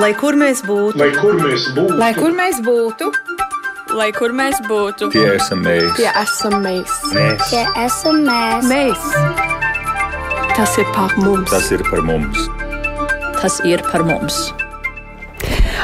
Lai 0.00 0.12
kur 0.14 0.36
mēs 0.38 0.62
būtu, 0.66 0.98
Lai 1.00 1.10
kur 1.18 1.34
mēs 1.40 1.64
būtu, 1.74 1.98
Lai 1.98 2.12
kur 2.14 2.30
mēs 2.36 2.60
būtu, 2.62 3.10
Lai 3.98 4.10
kur 4.14 4.30
mēs 4.30 4.60
būtu, 4.68 5.10
Tie 5.10 5.24
esam 5.34 5.64
mēs. 5.66 5.96
tie 5.96 6.10
esam 6.22 6.60
mēs. 6.62 6.92
mēs. 7.14 7.48
Tie 7.50 7.64
esam 7.84 8.20
mēs. 8.22 8.68
Mēs, 8.70 9.08
tas 10.56 10.78
ir 10.78 10.86
par 10.94 11.10
mums. 11.18 11.50
Tas 11.50 11.70
ir 11.74 11.82
par 11.90 12.02
mums. 12.06 12.38
tas 13.42 13.60
ir 13.64 13.82
par 13.90 14.04
mums. 14.06 14.52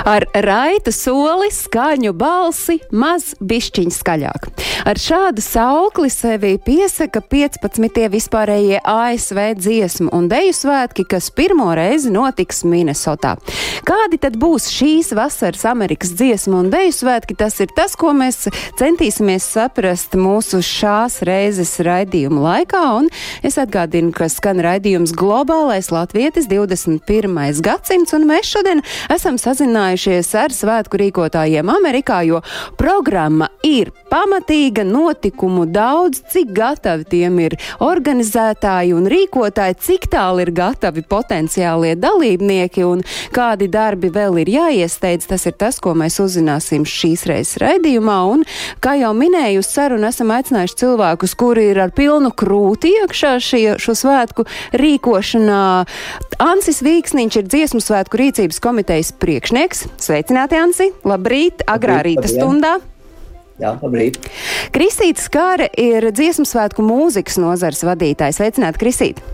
Ar 0.06 0.22
raita 0.44 0.92
soli, 0.92 1.48
skaņu 1.50 2.12
balsi, 2.14 2.76
maz 2.92 3.32
bišķiņu 3.42 3.90
skaļāk. 3.96 4.46
Ar 4.86 5.00
šādu 5.02 5.42
saukli 5.42 6.06
sevi 6.14 6.52
piesaka 6.62 7.18
15. 7.18 8.04
vispārējie 8.06 8.76
ASV 8.86 9.40
dziesmu 9.58 10.12
un 10.14 10.28
deju 10.30 10.52
svētki, 10.54 11.02
kas 11.10 11.26
pirmo 11.34 11.72
reizi 11.74 12.12
notiks 12.14 12.62
Minnesotā. 12.62 13.32
Kādi 13.82 14.20
tad 14.22 14.36
būs 14.38 14.68
šīs 14.70 15.10
vasaras 15.18 15.64
Amerikas 15.66 16.12
dziesmu 16.14 16.60
un 16.60 16.70
deju 16.70 16.92
svētki? 16.94 17.34
Tas 17.34 17.58
ir 17.64 17.72
tas, 17.74 17.96
ko 17.98 18.12
mēs 18.14 18.46
centīsimies 18.78 19.48
saprast 19.56 20.14
mūsu 20.14 20.62
šās 20.62 21.18
reizes 21.26 21.74
raidījuma 21.82 22.44
laikā, 22.44 22.84
un 23.00 23.10
es 23.42 23.58
atgādinu, 23.58 24.14
ka 24.14 24.30
skan 24.30 24.62
raidījums 24.62 25.16
Globālais 25.18 25.90
Latvietis 25.90 26.46
21. 26.46 27.58
gadsimts, 27.58 28.14
un 28.14 28.28
mēs 28.30 28.54
šodien 28.54 28.84
esam 29.10 29.42
sazinājušies 29.42 30.30
ar 30.46 30.54
svētku 30.54 31.02
rīkotājiem 31.02 31.74
Amerikā, 31.74 32.22
jo 32.30 32.44
programma 32.78 33.50
ir 33.66 33.90
pamatīga, 34.14 34.75
notikumu 34.84 35.66
daudz, 35.70 36.20
cik 36.32 36.52
gatavi 36.56 37.06
tiem 37.08 37.38
ir 37.44 37.56
organizētāji 37.84 38.94
un 38.96 39.08
rīkotāji, 39.10 39.78
cik 39.86 40.08
tālu 40.12 40.44
ir 40.44 40.52
gatavi 40.56 41.04
potenciālie 41.06 41.94
dalībnieki 42.00 42.84
un 42.86 43.04
kādi 43.34 43.68
darbi 43.72 44.10
vēl 44.12 44.40
ir 44.42 44.52
jāiesteidz. 44.56 45.28
Tas 45.30 45.46
ir 45.48 45.56
tas, 45.58 45.80
ko 45.82 45.94
mēs 45.98 46.18
uzzināsim 46.22 46.86
šīs 46.88 47.26
reizes 47.30 47.60
raidījumā. 47.62 48.18
Un, 48.32 48.44
kā 48.84 48.96
jau 49.00 49.12
minēju, 49.16 49.62
uz 49.64 49.70
sarunu 49.70 50.08
esam 50.10 50.32
aicinājuši 50.34 50.80
cilvēkus, 50.82 51.36
kuri 51.38 51.70
ir 51.72 51.82
ar 51.86 51.94
pilnu 51.96 52.32
krūti 52.36 52.94
iekšā 53.02 53.36
šie, 53.42 53.64
šo 53.82 53.96
svētku 53.98 54.46
rīkošanā. 54.76 55.62
Ansis 56.42 56.82
Vīksniņš 56.84 57.40
ir 57.40 57.48
dziesmu 57.48 57.80
svētku 57.84 58.20
rīcības 58.20 58.60
komitejas 58.62 59.14
priekšnieks. 59.20 59.86
Sveicināti, 60.02 60.60
Ansi! 60.60 60.90
Labrīt, 61.06 61.64
agrā 61.66 62.00
Labrīt, 62.00 62.20
rīta 62.20 62.34
stundā! 62.34 62.76
Jā, 63.62 63.72
labrīt. 63.80 64.18
Kristīte 64.74 65.22
Skāre 65.22 65.70
ir 65.80 66.10
dziesmu 66.12 66.44
svētku 66.48 66.84
mūzikas 66.84 67.38
nozares 67.40 67.80
vadītājs. 67.86 68.36
Sveicināti, 68.40 68.82
Kristīte! 68.82 69.24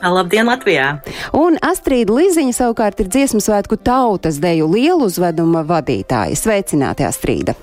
Labdien, 0.00 0.48
Latvijā! 0.48 0.94
Un 1.36 1.58
Astrīda 1.64 2.14
Liziņa 2.16 2.56
savukārt 2.56 3.00
ir 3.02 3.08
dziesmu 3.12 3.40
svētku 3.44 3.76
tautas 3.76 4.40
deju 4.40 4.68
lielu 4.72 5.08
uzveduma 5.08 5.64
vadītāja. 5.68 6.36
Sveicināti, 6.40 7.04
Astrīda! 7.08 7.56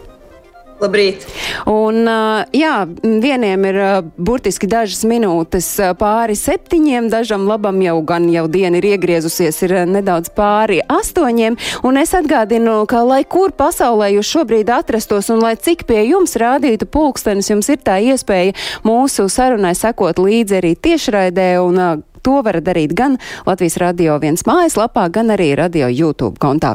Labrīt! 0.77 1.23
Un, 1.65 2.05
jā, 2.53 2.73
vieniem 3.01 3.63
ir 3.65 3.77
burtiski 4.21 4.67
dažas 4.69 5.01
minūtes 5.09 5.69
pāri 5.97 6.35
septiņiem, 6.37 7.07
dažam 7.09 7.47
labam 7.49 7.79
jau 7.81 7.95
gan 8.05 8.27
jau 8.29 8.43
diena 8.51 8.77
ir 8.77 8.85
iegriezusies, 8.91 9.57
ir 9.65 9.73
nedaudz 9.89 10.29
pāri 10.37 10.83
astoņiem. 10.85 11.57
Un 11.87 11.97
es 11.97 12.13
atgādinu, 12.17 12.83
ka 12.89 13.01
lai 13.07 13.23
kur 13.25 13.55
pasaulē 13.57 14.11
jūs 14.13 14.29
šobrīd 14.35 14.69
atrastos 14.73 15.31
un 15.33 15.41
lai 15.41 15.55
cik 15.57 15.87
pie 15.89 16.03
jums 16.11 16.37
rādītu 16.37 16.85
pulkstenis, 16.93 17.49
jums 17.49 17.71
ir 17.73 17.81
tā 17.81 17.97
iespēja 18.11 18.53
mūsu 18.85 19.25
sarunai 19.33 19.73
sekot 19.77 20.21
līdzi 20.21 20.59
arī 20.61 20.75
tiešraidē. 20.77 21.55
Un, 21.63 22.05
To 22.27 22.41
varat 22.43 22.65
darīt 22.65 22.91
gan 22.97 23.13
Latvijas 23.47 23.77
radio 23.79 24.17
viens 24.19 24.41
mājaslapā, 24.43 25.05
gan 25.15 25.31
arī 25.31 25.53
radio 25.55 25.87
YouTube 25.87 26.35
kontā. 26.43 26.73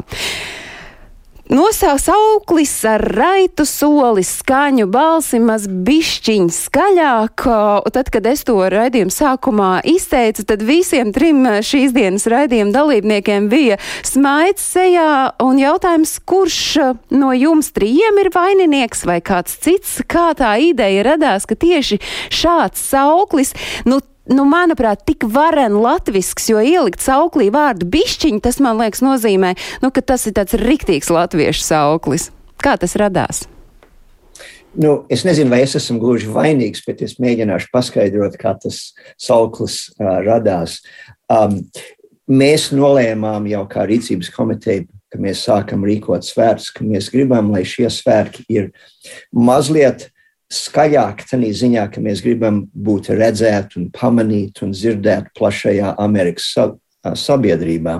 Nosauks 1.51 2.05
auklis 2.07 2.71
ar 2.87 3.01
raitu 3.03 3.65
soli, 3.67 4.23
skaņu 4.23 4.85
balsi, 4.87 5.41
maz 5.43 5.65
bišķiņ 5.67 6.45
skaļāk. 6.55 7.43
Tad, 7.91 8.11
kad 8.15 8.29
es 8.31 8.45
to 8.47 8.55
raidījumu 8.71 9.11
sākumā 9.11 9.71
izteicu, 9.91 10.45
tad 10.47 10.63
visiem 10.63 11.11
trim 11.11 11.43
šīs 11.59 11.91
dienas 11.91 12.29
raidījuma 12.31 12.71
dalībniekiem 12.71 13.49
bija 13.51 13.75
smaids 14.07 14.63
sejā 14.71 15.09
un 15.43 15.59
jautājums, 15.59 16.15
kurš 16.23 16.61
no 17.11 17.33
jums 17.35 17.73
trījiem 17.75 18.23
ir 18.23 18.31
vaininieks 18.31 19.03
vai 19.09 19.19
kāds 19.19 19.59
cits, 19.67 19.99
kā 20.07 20.29
tā 20.39 20.55
ideja 20.63 21.03
radās, 21.11 21.43
ka 21.43 21.59
tieši 21.59 21.99
šāds 22.31 22.87
sauklis, 22.87 23.51
nu, 23.83 23.99
nu, 24.31 24.45
manuprāt, 24.47 25.03
tik 25.07 25.25
varen 25.29 25.75
latvisks, 25.83 26.47
jo 26.51 26.61
ielikt 26.63 27.03
sauklī 27.03 27.49
vārdu 27.53 27.87
bišķiņi, 27.91 28.43
tas 28.43 28.61
man 28.63 28.79
liekas 28.79 29.03
nozīmē, 29.03 29.55
nu, 29.83 29.91
ka 29.91 30.03
tas 30.13 30.27
ir 30.29 30.37
tāds 30.37 30.55
riktīgs 30.59 31.11
latviešu 31.13 31.65
sauklis. 31.65 32.29
Kā 32.63 32.77
tas 32.79 32.95
radās? 32.99 33.43
Nu, 34.73 35.03
es 35.11 35.21
nezinu, 35.27 35.51
vai 35.53 35.61
es 35.65 35.75
esmu 35.77 35.99
gluži 36.01 36.31
vainīgs, 36.33 36.81
bet 36.87 37.03
es 37.05 37.19
mēģināšu 37.21 37.69
paskaidrot, 37.73 38.39
kā 38.41 38.55
tas 38.57 38.79
sauklis 39.21 39.83
uh, 39.99 40.17
radās. 40.25 40.79
Um, 41.29 41.59
mēs 42.25 42.71
nolēmām 42.73 43.45
jau 43.51 43.67
kā 43.69 43.85
rīcības 43.89 44.31
komiteja, 44.33 44.87
ka 45.13 45.21
mēs 45.21 45.43
sākam 45.45 45.85
rīkot 45.85 46.25
svētkus, 46.25 46.71
ka 46.73 46.87
mēs 46.87 47.11
gribam, 47.13 47.51
lai 47.53 47.61
šie 47.69 47.85
svētki 47.93 48.47
ir 48.49 48.71
mazliet 49.29 50.07
skaļāk, 50.53 51.25
tādā 51.29 51.49
ziņā, 51.57 51.87
ka 51.93 52.01
mēs 52.03 52.23
gribam 52.25 52.63
būt 52.73 53.11
redzēti 53.17 53.79
un 53.81 53.91
pamanīti 53.93 54.65
un 54.65 54.73
dzirdēti 54.75 55.33
plašajā 55.37 55.95
Amerikas 56.03 56.49
sa 56.53 56.69
sabiedrībā. 57.03 57.99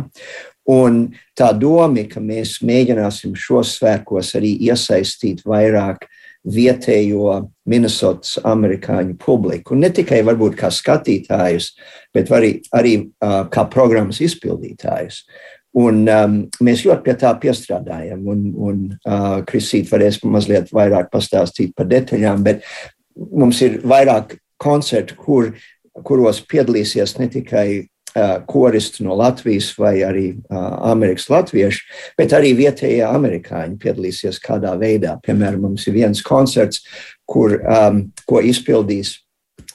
Un 0.72 1.00
tā 1.36 1.50
doma, 1.59 2.06
ka 2.08 2.22
mēs 2.24 2.62
mēģināsim 2.63 3.34
šos 3.36 3.78
svētkos 3.80 4.31
arī 4.40 4.53
iesaistīt 4.69 5.44
vairāk 5.44 6.06
vietējo 6.44 7.50
Minnesotas 7.68 8.38
amerikāņu 8.44 9.16
publiku. 9.19 9.75
Ne 9.80 9.90
tikai 9.96 10.22
varbūt 10.28 10.58
kā 10.59 10.72
skatītājus, 10.72 11.69
bet 12.16 12.31
arī, 12.36 12.58
arī 12.75 12.96
uh, 13.00 13.44
kā 13.52 13.63
programmas 13.72 14.19
izpildītājus. 14.24 15.24
Un, 15.73 16.03
um, 16.06 16.35
mēs 16.61 16.84
ļoti 16.85 17.01
pie 17.01 17.16
tā 17.17 17.31
piestrādājam, 17.41 18.28
un, 18.29 18.41
un 18.53 18.81
uh, 18.94 19.39
Kristīte 19.50 19.89
varēs 19.95 20.19
mazliet 20.22 20.69
vairāk 20.73 21.09
pastāstīt 21.13 21.73
par 21.73 21.88
detaļām, 21.89 22.44
bet 22.45 22.61
mums 23.17 23.61
ir 23.66 23.79
vairāk 23.81 24.35
koncertu, 24.62 25.17
kur, 25.17 25.50
kuros 26.06 26.44
piedalīsies 26.45 27.16
ne 27.17 27.29
tikai 27.33 27.66
uh, 27.81 28.38
koristi 28.45 29.06
no 29.07 29.17
Latvijas 29.17 29.72
vai 29.79 29.95
arī 30.06 30.28
uh, 30.35 30.62
Amerikas 30.91 31.25
latvieši, 31.33 31.81
bet 32.22 32.38
arī 32.38 32.53
vietējie 32.57 33.03
amerikāņi 33.09 33.79
piedalīsies 33.81 34.41
kādā 34.45 34.75
veidā. 34.78 35.17
Piemēram, 35.25 35.66
mums 35.66 35.88
ir 35.89 35.97
viens 35.97 36.22
koncerts, 36.25 36.85
kur, 37.25 37.57
um, 37.66 38.06
ko 38.29 38.45
izpildīs 38.45 39.17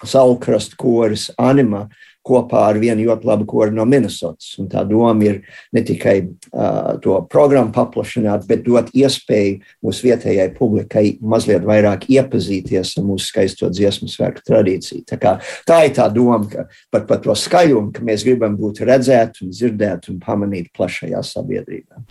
Saulkrasta 0.06 0.78
koris 0.78 1.26
Anima 1.38 1.88
kopā 2.26 2.64
ar 2.70 2.78
vienu 2.80 3.06
ļoti 3.08 3.28
labu 3.28 3.46
koru 3.48 3.74
no 3.74 3.86
Minnesotas. 3.88 4.50
Un 4.60 4.68
tā 4.70 4.84
doma 4.88 5.24
ir 5.24 5.40
ne 5.74 5.82
tikai 5.86 6.16
uh, 6.24 6.98
to 7.02 7.16
programmu 7.30 7.72
paplašināt, 7.74 8.46
bet 8.48 8.64
dot 8.66 8.90
iespēju 8.96 9.58
mūsu 9.84 10.08
vietējai 10.08 10.48
publikai 10.56 11.04
mazliet 11.20 11.66
vairāk 11.68 12.08
iepazīties 12.12 12.96
ar 12.98 13.06
mūsu 13.08 13.30
skaisto 13.30 13.70
dziesmu 13.72 14.10
svētku 14.12 14.44
tradīciju. 14.48 15.04
Tā, 15.08 15.20
kā, 15.20 15.36
tā 15.68 15.82
ir 15.88 15.94
tā 15.96 16.08
doma, 16.12 16.44
ka 16.50 16.66
par, 16.92 17.06
par 17.08 17.22
to 17.24 17.36
skaļumu, 17.36 17.92
ka 17.96 18.04
mēs 18.06 18.26
gribam 18.26 18.58
būt 18.58 18.82
redzēti 18.88 19.46
un 19.46 19.54
dzirdēti 19.54 20.12
un 20.12 20.20
pamanīti 20.24 20.72
plašajā 20.76 21.24
sabiedrībā. 21.32 22.04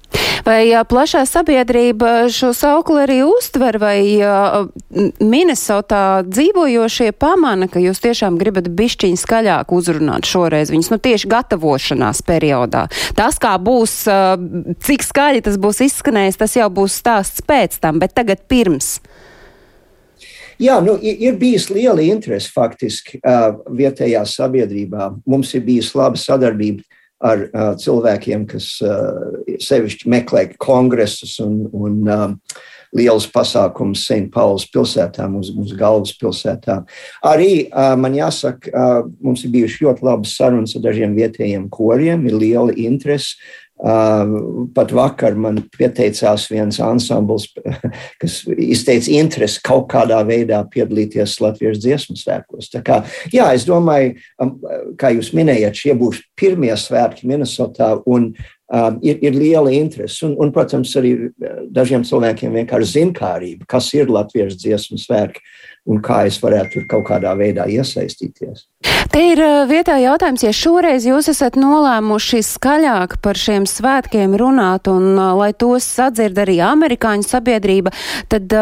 Vai 0.47 0.71
plašā 0.87 1.25
sabiedrība 1.27 2.29
šo 2.31 2.53
saukli 2.55 3.01
arī 3.03 3.17
uztver, 3.27 3.75
vai 3.81 3.99
Minnesotā 5.19 6.23
dzīvojošie 6.23 7.11
pamana, 7.19 7.67
ka 7.67 7.81
jūs 7.83 7.99
tiešām 8.05 8.37
gribat 8.39 8.69
bišķiņu 8.71 9.19
skaļāk 9.19 9.73
uzrunāt 9.75 9.96
šoreiz 10.27 10.71
viņus, 10.73 10.91
nu 10.93 10.99
tieši 11.01 11.29
gatavošanās 11.31 12.23
periodā. 12.27 12.87
Tas, 13.17 13.39
kā 13.41 13.55
būs, 13.61 13.99
cik 14.83 15.05
skaļi 15.05 15.45
tas 15.47 15.57
būs 15.61 15.83
izskanējis, 15.87 16.39
tas 16.39 16.57
jau 16.59 16.69
būs 16.73 16.99
stāsts 17.01 17.45
pēc 17.45 17.79
tam, 17.83 18.01
bet 18.03 18.15
tagad 18.17 18.43
pirms. 18.49 18.97
Jā, 20.57 20.79
nu, 20.81 20.95
ir, 21.05 21.35
bijis 21.37 21.67
liela 21.69 22.01
interese 22.01 22.49
faktiski 22.49 23.19
uh, 23.21 23.59
vietējā 23.77 24.23
sabiedrībā. 24.25 25.11
Mums 25.29 25.53
ir 25.53 25.61
bijis 25.67 25.91
laba 25.97 26.17
sadarbība 26.17 26.81
ar 27.21 27.43
uh, 27.45 27.69
cilvēkiem, 27.77 28.47
kas 28.49 28.71
uh, 28.85 29.37
sevišķi 29.61 30.09
meklē 30.09 30.47
kongresus 30.61 31.37
un, 31.45 31.59
un 31.77 32.01
um, 32.09 32.35
liels 32.95 33.27
pasākums 33.31 34.05
St. 34.07 34.29
Pauls 34.33 34.67
pilsētā, 34.71 35.27
mūsu, 35.31 35.55
mūsu 35.57 35.75
galvaspilsētā. 35.79 36.79
Arī 37.27 37.67
man 37.99 38.15
jāsaka, 38.15 38.71
mums 39.19 39.43
ir 39.43 39.53
bijuši 39.55 39.85
ļoti 39.85 40.07
labas 40.07 40.35
sarunas 40.39 40.75
ar 40.77 40.85
dažiem 40.87 41.15
vietējiem 41.17 41.67
koriem, 41.73 42.27
ir 42.29 42.37
liela 42.39 42.75
interese. 42.75 43.35
Uh, 43.77 44.69
pat 44.73 44.89
vakar 44.89 45.35
man 45.37 45.59
pieteicās 45.77 46.47
viens 46.49 46.79
ansambls, 46.81 47.45
kas 48.21 48.39
izteica 48.49 49.11
interesi 49.13 49.61
kaut 49.61 49.85
kādā 49.91 50.17
veidā 50.25 50.63
piedalīties 50.73 51.35
Latvijas 51.43 51.83
dziesmu 51.83 52.17
svētkos. 52.17 52.71
Tā 52.73 52.81
kā, 52.81 53.03
jā, 53.29 53.51
es 53.53 53.67
domāju, 53.69 54.15
kā 54.97 55.13
jūs 55.13 55.29
minējat, 55.37 55.77
šie 55.77 55.93
būs 55.99 56.23
pirmie 56.39 56.73
svētki 56.73 57.29
Minnesotā 57.29 57.91
un 58.09 58.31
um, 58.33 58.97
ir, 59.05 59.21
ir 59.21 59.37
liela 59.37 59.69
interese. 59.77 60.23
Un, 60.25 60.33
un, 60.41 60.55
protams, 60.55 60.95
arī 60.97 61.13
dažiem 61.69 62.01
cilvēkiem 62.07 62.57
vienkārši 62.57 62.93
zinkārība, 62.95 63.69
kas 63.69 63.91
ir 63.93 64.09
Latvijas 64.09 64.57
dziesmu 64.57 64.97
svētki 65.05 65.45
un 65.87 66.01
kā 66.03 66.25
es 66.27 66.39
varētu 66.43 66.77
tur 66.77 66.87
kaut 66.91 67.07
kādā 67.11 67.33
veidā 67.39 67.67
iesaistīties. 67.71 68.67
Te 69.07 69.21
ir 69.31 69.39
vietā 69.69 69.95
jautājums, 70.01 70.43
ja 70.43 70.51
šoreiz 70.53 71.05
jūs 71.07 71.29
esat 71.31 71.55
nolēmuši 71.57 72.41
skaļāk 72.45 73.15
par 73.23 73.39
šiem 73.39 73.63
svētkiem 73.69 74.35
runāt 74.37 74.89
un 74.91 75.15
lai 75.15 75.53
tos 75.57 75.87
sadzird 75.87 76.37
arī 76.43 76.59
amerikāņu 76.65 77.25
sabiedrība, 77.25 77.93
tad 78.29 78.53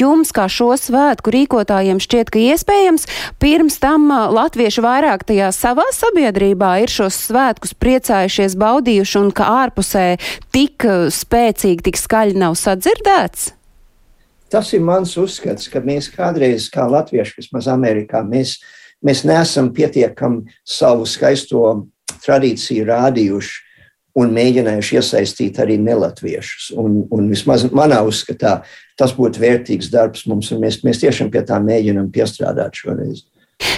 jums 0.00 0.34
kā 0.34 0.48
šo 0.50 0.72
svētku 0.80 1.32
rīkotājiem 1.36 2.02
šķiet, 2.02 2.34
ka 2.34 2.42
iespējams 2.42 3.08
pirms 3.40 3.78
tam 3.80 4.10
latvieši 4.10 4.84
vairāk 4.84 5.24
tajā 5.30 5.54
savā 5.54 5.86
sabiedrībā 5.94 6.74
ir 6.84 6.92
šos 6.92 7.22
svētkus 7.30 7.76
priecājušies, 7.78 8.58
baudījuši 8.60 9.20
un 9.22 9.32
ka 9.32 9.48
ārpusē 9.64 10.08
tik 10.52 10.88
spēcīgi, 11.14 11.84
tik 11.86 12.02
skaļi 12.02 12.42
nav 12.44 12.58
sadzirdēts? 12.60 13.53
Tas 14.54 14.68
ir 14.70 14.84
mans 14.86 15.16
uzskats, 15.18 15.66
ka 15.66 15.80
mēs 15.82 16.06
kādreiz, 16.14 16.68
kā 16.70 16.84
latvieši, 16.86 17.40
vismaz 17.40 17.66
Amerikā, 17.72 18.20
mēs, 18.22 18.60
mēs 19.02 19.24
neesam 19.26 19.72
pietiekami 19.74 20.44
savu 20.62 21.08
skaisto 21.10 21.64
tradīciju 22.22 22.86
rādījuši 22.86 23.56
un 24.22 24.30
mēģinājuši 24.36 24.98
iesaistīt 25.00 25.58
arī 25.58 25.74
nelatviešus. 25.82 26.68
Un, 26.78 27.00
un 27.10 27.26
vismaz 27.32 27.66
manā 27.74 27.98
uzskatā 28.06 28.60
tas 28.94 29.16
būtu 29.16 29.42
vērtīgs 29.42 29.90
darbs 29.90 30.22
mums, 30.30 30.52
un 30.54 30.62
mēs, 30.62 30.84
mēs 30.86 31.02
tiešām 31.02 31.34
pie 31.34 31.42
tā 31.48 31.58
mēģinam 31.58 32.12
piestrādāt 32.14 32.78
šoreiz. 32.78 33.24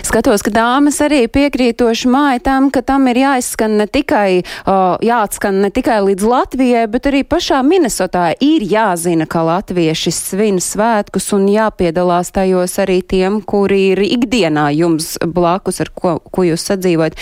Skatos, 0.06 0.43
ka 0.44 0.53
dāmas 0.55 0.99
arī 1.05 1.25
piekrītoši 1.33 2.11
māja 2.12 2.41
tam, 2.47 2.69
ka 2.71 2.83
tam 2.87 3.09
ir 3.11 3.19
jāizskan 3.21 3.77
ne 3.81 3.87
tikai, 3.91 4.43
uh, 4.43 4.97
jāatskan 5.05 5.61
ne 5.65 5.71
tikai 5.75 5.99
līdz 6.06 6.27
Latvijai, 6.31 6.85
bet 6.91 7.09
arī 7.11 7.23
pašā 7.27 7.59
Minnesotā 7.67 8.29
ir 8.44 8.65
jāzina, 8.67 9.27
ka 9.27 9.43
latvieši 9.47 10.12
svin 10.15 10.61
svētkus 10.62 11.31
un 11.37 11.49
jāpiedalās 11.50 12.33
tajos 12.37 12.79
arī 12.83 13.00
tiem, 13.03 13.41
kuri 13.43 13.83
ir 13.93 14.03
ikdienā 14.06 14.69
jums 14.77 15.17
blakus, 15.21 15.83
ar 15.85 15.93
ko, 15.94 16.17
ko 16.31 16.47
jūs 16.47 16.69
sadzīvojat. 16.71 17.19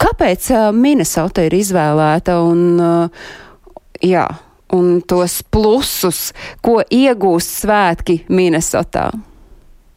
Kāpēc 0.00 0.50
uh, 0.54 0.68
Minnesota 0.74 1.46
ir 1.48 1.58
izvēlēta 1.58 2.38
un, 2.46 2.66
uh, 2.78 3.32
jā, 4.04 4.28
un 4.74 5.00
tos 5.08 5.40
plusus, 5.50 6.28
ko 6.62 6.80
iegūst 6.84 7.64
svētki 7.64 8.22
Minnesotā? 8.28 9.10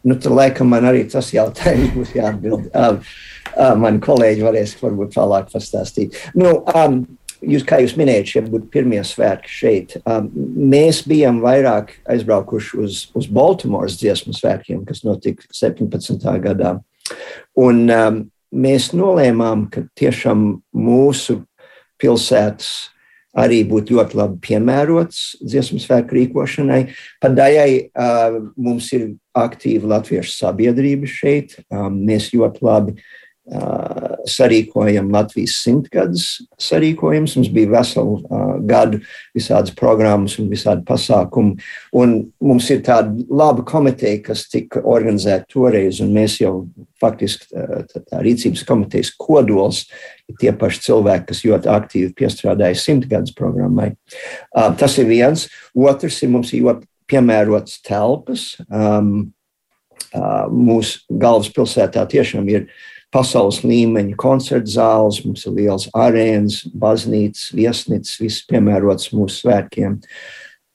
Nu, 0.04 0.18
tad 0.18 0.34
laikam 0.34 0.72
man 0.72 0.88
arī 0.90 1.04
tas 1.10 1.32
jautājums 1.36 1.96
būs 1.98 2.16
jāatbild. 2.18 2.70
Um, 2.82 3.02
uh, 3.58 3.74
mani 3.76 4.00
kolēģi 4.02 4.46
varēs 4.46 4.78
varbūt 4.80 5.12
tālāk 5.18 5.50
pastāstīt. 5.52 6.16
Nu, 6.38 6.62
um, 6.72 7.02
jūs, 7.44 7.66
kā 7.68 7.82
jūs 7.82 7.98
minējāt, 8.00 8.30
šie 8.32 8.44
būtu 8.48 8.70
pirmie 8.74 9.02
svētki 9.06 9.52
šeit. 9.52 9.96
Um, 10.06 10.30
mēs 10.72 11.02
bijām 11.10 11.42
vairāk 11.44 11.94
aizbraukuši 12.10 12.80
uz, 12.82 13.02
uz 13.18 13.28
Baltimoras 13.28 13.98
dziesmu 14.00 14.34
svētkiem, 14.38 14.86
kas 14.88 15.04
notika 15.08 15.46
17. 15.58 16.28
gadā. 16.46 16.78
Un 17.60 17.84
um, 17.92 18.22
mēs 18.52 18.92
nolēmām, 18.96 19.68
ka 19.74 19.86
tiešām 20.00 20.48
mūsu 20.72 21.42
pilsētas 22.02 22.72
arī 23.38 23.62
būtu 23.68 23.96
ļoti 23.96 24.18
labi 24.20 24.40
piemērots 24.44 25.20
dziesmu 25.40 25.80
svētku 25.80 26.18
rīkošanai. 26.18 26.82
Pat 27.24 27.36
daļai 27.38 27.70
uh, 27.80 28.40
mums 28.60 28.90
ir 28.98 29.12
aktīva 29.38 29.96
latviešu 29.98 30.36
sabiedrība 30.36 31.10
šeit. 31.10 31.58
Um, 31.72 32.02
mēs 32.08 32.30
ļoti 32.36 32.64
labi 32.66 32.96
uh, 32.98 34.18
sarīkojam 34.30 35.12
Latvijas 35.14 35.58
simtgadus 35.64 36.26
sarīkojumus. 36.62 37.38
Mums 37.40 37.52
bija 37.54 37.72
veselu 37.72 38.18
uh, 38.20 38.54
gadu 38.68 39.02
visādas 39.38 39.74
programmas 39.78 40.38
un 40.42 40.52
visādi 40.52 40.86
pasākumi. 40.88 41.58
Un 41.96 42.18
mums 42.44 42.70
ir 42.74 42.84
tāda 42.86 43.16
laba 43.32 43.66
komiteja, 43.68 44.22
kas 44.28 44.46
tika 44.52 44.84
organizēta 44.84 45.48
toreiz, 45.52 46.04
un 46.04 46.14
mēs 46.16 46.42
jau 46.44 46.68
faktiski 47.02 47.50
tā, 47.50 48.04
tā 48.12 48.22
rīcības 48.22 48.66
komitejas 48.68 49.16
kodols 49.18 49.86
ir 50.30 50.38
tie 50.44 50.52
paši 50.54 50.84
cilvēki, 50.86 51.30
kas 51.32 51.44
ļoti 51.48 51.72
aktīvi 51.72 52.14
piestrādāja 52.20 52.78
simtgadus 52.78 53.34
programmai. 53.38 53.94
Uh, 54.52 54.70
tas 54.78 55.00
ir 55.02 55.08
viens. 55.10 55.48
Otrs 55.72 56.20
ir 56.22 56.36
mums 56.36 56.52
ļoti 56.52 56.91
piemērots 57.12 57.82
telpas. 57.86 58.56
Um, 58.68 59.32
uh, 60.16 60.48
mūsu 60.52 61.04
galvaspilsētā 61.22 62.08
tiešām 62.16 62.50
ir 62.52 62.68
pasaules 63.12 63.62
līmeņa 63.68 64.16
koncerta 64.20 64.72
zāles, 64.72 65.22
mums 65.26 65.46
ir 65.46 65.56
liels 65.58 65.88
arēnas, 65.98 66.62
baznīcas, 66.72 67.50
viesnīcas, 67.56 68.20
viss 68.24 68.46
piemērots 68.48 69.12
mūsu 69.16 69.44
svētkiem. 69.44 70.00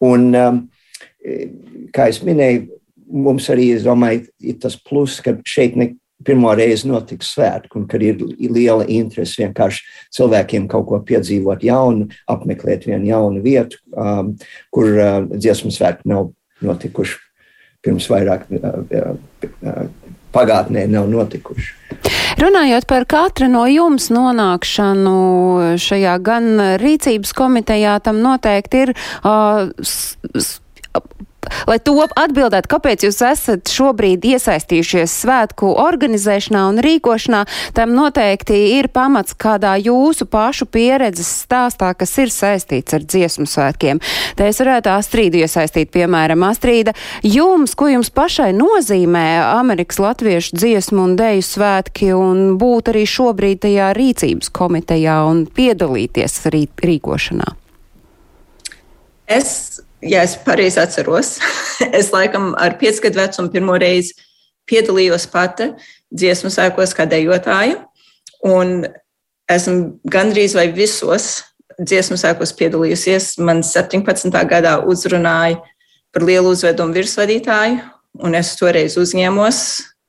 Un, 0.05 0.27
um, 0.37 0.65
kā 1.97 2.11
jau 2.11 2.27
minēju, 2.29 2.67
mums 3.07 3.49
arī 3.53 3.71
domāju, 3.83 4.27
ir 4.45 4.59
tas 4.63 4.77
pluss, 4.77 5.23
ka 5.25 5.39
šeit 5.49 5.79
ne, 5.81 5.95
pirmo 6.25 6.53
reizi 6.57 6.89
notiks 6.89 7.35
svētki, 7.35 7.75
un 7.79 7.85
kad 7.91 8.03
ir 8.05 8.23
liela 8.41 8.87
interese 8.89 9.43
vienkārši 9.43 9.85
cilvēkiem 10.17 10.69
kaut 10.71 10.89
ko 10.89 11.01
piedzīvot 11.07 11.65
jaunu, 11.67 12.09
apmeklēt 12.33 12.89
vienu 12.89 13.11
jaunu 13.11 13.45
vietu, 13.45 13.81
um, 13.93 14.35
kur 14.73 14.91
uh, 14.97 15.21
dziesmu 15.35 15.73
svētki 15.75 16.09
nav 16.13 16.31
notikuši 16.65 17.21
pirms 17.85 18.09
vairāk 18.11 18.47
uh, 18.57 19.15
uh, 19.15 19.83
pagātnē 20.35 20.87
nav 20.91 21.09
notikuši. 21.13 21.75
Runājot 22.37 22.85
par 22.89 23.07
katra 23.09 23.47
no 23.49 23.63
jums 23.71 24.11
nonākšanu 24.13 25.17
šajā 25.81 26.19
gan 26.25 26.51
rīcības 26.83 27.33
komitejā, 27.37 27.97
tam 28.05 28.21
noteikti 28.25 28.83
ir 28.85 28.93
uh, 28.97 29.71
Lai 31.67 31.79
to 31.83 31.99
atbildētu, 32.07 32.71
kāpēc 32.71 33.07
jūs 33.07 33.21
esat 33.27 33.71
šobrīd 33.73 34.25
iesaistījušies 34.27 35.15
svētku 35.23 35.73
organizēšanā 35.81 36.63
un 36.71 36.81
rīkošanā, 36.85 37.43
tam 37.77 37.95
noteikti 37.97 38.59
ir 38.77 38.89
pamats 38.93 39.37
kādā 39.37 39.75
jūsu 39.81 40.29
pašu 40.31 40.69
pieredzes 40.71 41.29
stāstā, 41.45 41.93
kas 41.99 42.15
ir 42.23 42.33
saistīts 42.33 42.97
ar 42.97 43.07
dziesmu 43.07 43.49
svētkiem. 43.51 44.01
Te 44.37 44.51
es 44.51 44.61
varētu 44.63 44.93
Astrīdu 44.93 45.43
iesaistīt, 45.43 45.93
piemēram, 45.95 46.45
Astrīda, 46.47 46.95
jums, 47.27 47.77
ko 47.79 47.91
jums 47.93 48.13
pašai 48.15 48.53
nozīmē 48.57 49.27
Amerikas 49.57 50.01
Latviešu 50.03 50.57
dziesmu 50.57 51.05
un 51.09 51.17
deju 51.19 51.45
svētki 51.47 52.13
un 52.17 52.57
būt 52.61 52.93
arī 52.93 53.07
šobrīd 53.09 53.65
tajā 53.67 53.93
rīcības 53.97 54.53
komitejā 54.55 55.21
un 55.29 55.47
piedalīties 55.47 56.41
rī, 56.53 56.67
rīkošanā? 56.83 57.55
Es 59.27 59.81
ja 60.03 60.23
es 60.23 60.37
pareizi 60.45 60.81
atceros, 60.81 61.37
es 61.99 62.13
laikam 62.15 62.55
ar 62.59 62.79
piecgadu 62.81 63.21
vecumu 63.21 63.53
pirmo 63.53 63.77
reizi 63.81 64.17
piedalījos 64.67 65.29
pati 65.31 65.71
dziesmu 66.15 66.51
sēkos 66.53 66.95
kā 66.97 67.07
dejotāja. 67.09 67.85
Un 68.47 68.85
esmu 69.51 69.99
gandrīz 70.11 70.55
vai 70.59 70.69
visos 70.75 71.45
dziesmu 71.79 72.19
sēkos 72.21 72.55
piedalījusies. 72.59 73.37
Man 73.43 73.63
17. 73.67 74.31
gadā 74.51 74.79
uzrunāja 74.87 75.61
par 76.15 76.25
lielu 76.25 76.53
uzvedumu 76.55 76.97
virsvadītāju, 76.97 77.81
un 78.25 78.39
es 78.39 78.55
toreiz 78.59 78.97
uzņēmos 79.01 79.63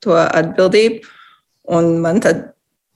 to 0.03 0.15
atbildību. 0.17 1.03
Un 1.77 1.97
man 1.99 2.21
tad 2.23 2.45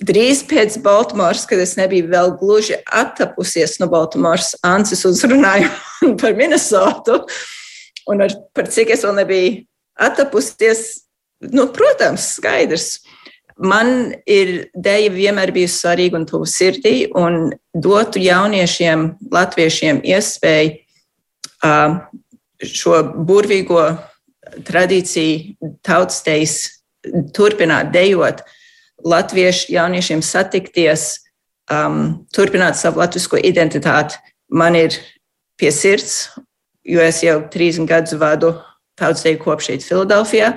drīz 0.06 0.42
pēc 0.50 0.80
Baltimoras, 0.84 1.46
kad 1.50 1.62
es 1.62 1.76
nebiju 1.78 2.10
vēl 2.12 2.36
gluži 2.40 2.80
attapusies 2.86 3.78
no 3.82 3.88
Baltimoras, 3.92 4.56
Ancis 4.66 5.06
uzrunāja 5.08 5.70
par 6.22 6.36
Minnesotu. 6.38 7.22
Un 8.10 8.26
ar, 8.26 8.34
par 8.56 8.70
cik 8.72 8.94
es 8.96 9.06
vēl 9.06 9.16
nebiju 9.22 9.56
attapusies, 10.02 10.86
nu, 11.54 11.68
protams, 11.74 12.34
skaidrs. 12.38 12.92
Man 13.62 14.16
ir 14.26 14.72
dēļa 14.74 15.12
vienmēr 15.14 15.52
bijusi 15.54 15.84
svarīga 15.84 16.18
un 16.18 16.26
tuvu 16.30 16.48
sirdī, 16.50 16.96
un 17.14 17.52
dotu 17.78 18.22
jauniešiem, 18.24 19.04
latviešiem 19.30 20.00
iespēju 20.10 20.72
uh, 21.68 22.00
šo 22.66 23.04
burvīgo 23.28 23.84
tradīciju, 24.66 25.76
tautstejas 25.86 26.56
turpināt 27.38 27.94
dejot, 27.94 28.42
uh, 28.42 28.58
latviešu 29.06 29.74
jauniešiem 29.74 30.22
satikties, 30.26 31.22
um, 31.72 32.26
turpināt 32.36 32.78
savu 32.80 33.02
latviešu 33.02 33.42
identitāti, 33.44 34.20
man 34.50 34.76
ir 34.76 34.98
pie 35.60 35.72
sirds, 35.72 36.30
jo 36.84 37.02
es 37.02 37.22
jau 37.24 37.40
30 37.54 37.88
gadus 37.90 38.18
vadu 38.20 38.56
tautsdeju 39.00 39.40
kopšeit 39.42 39.86
Filadelfijā, 39.86 40.54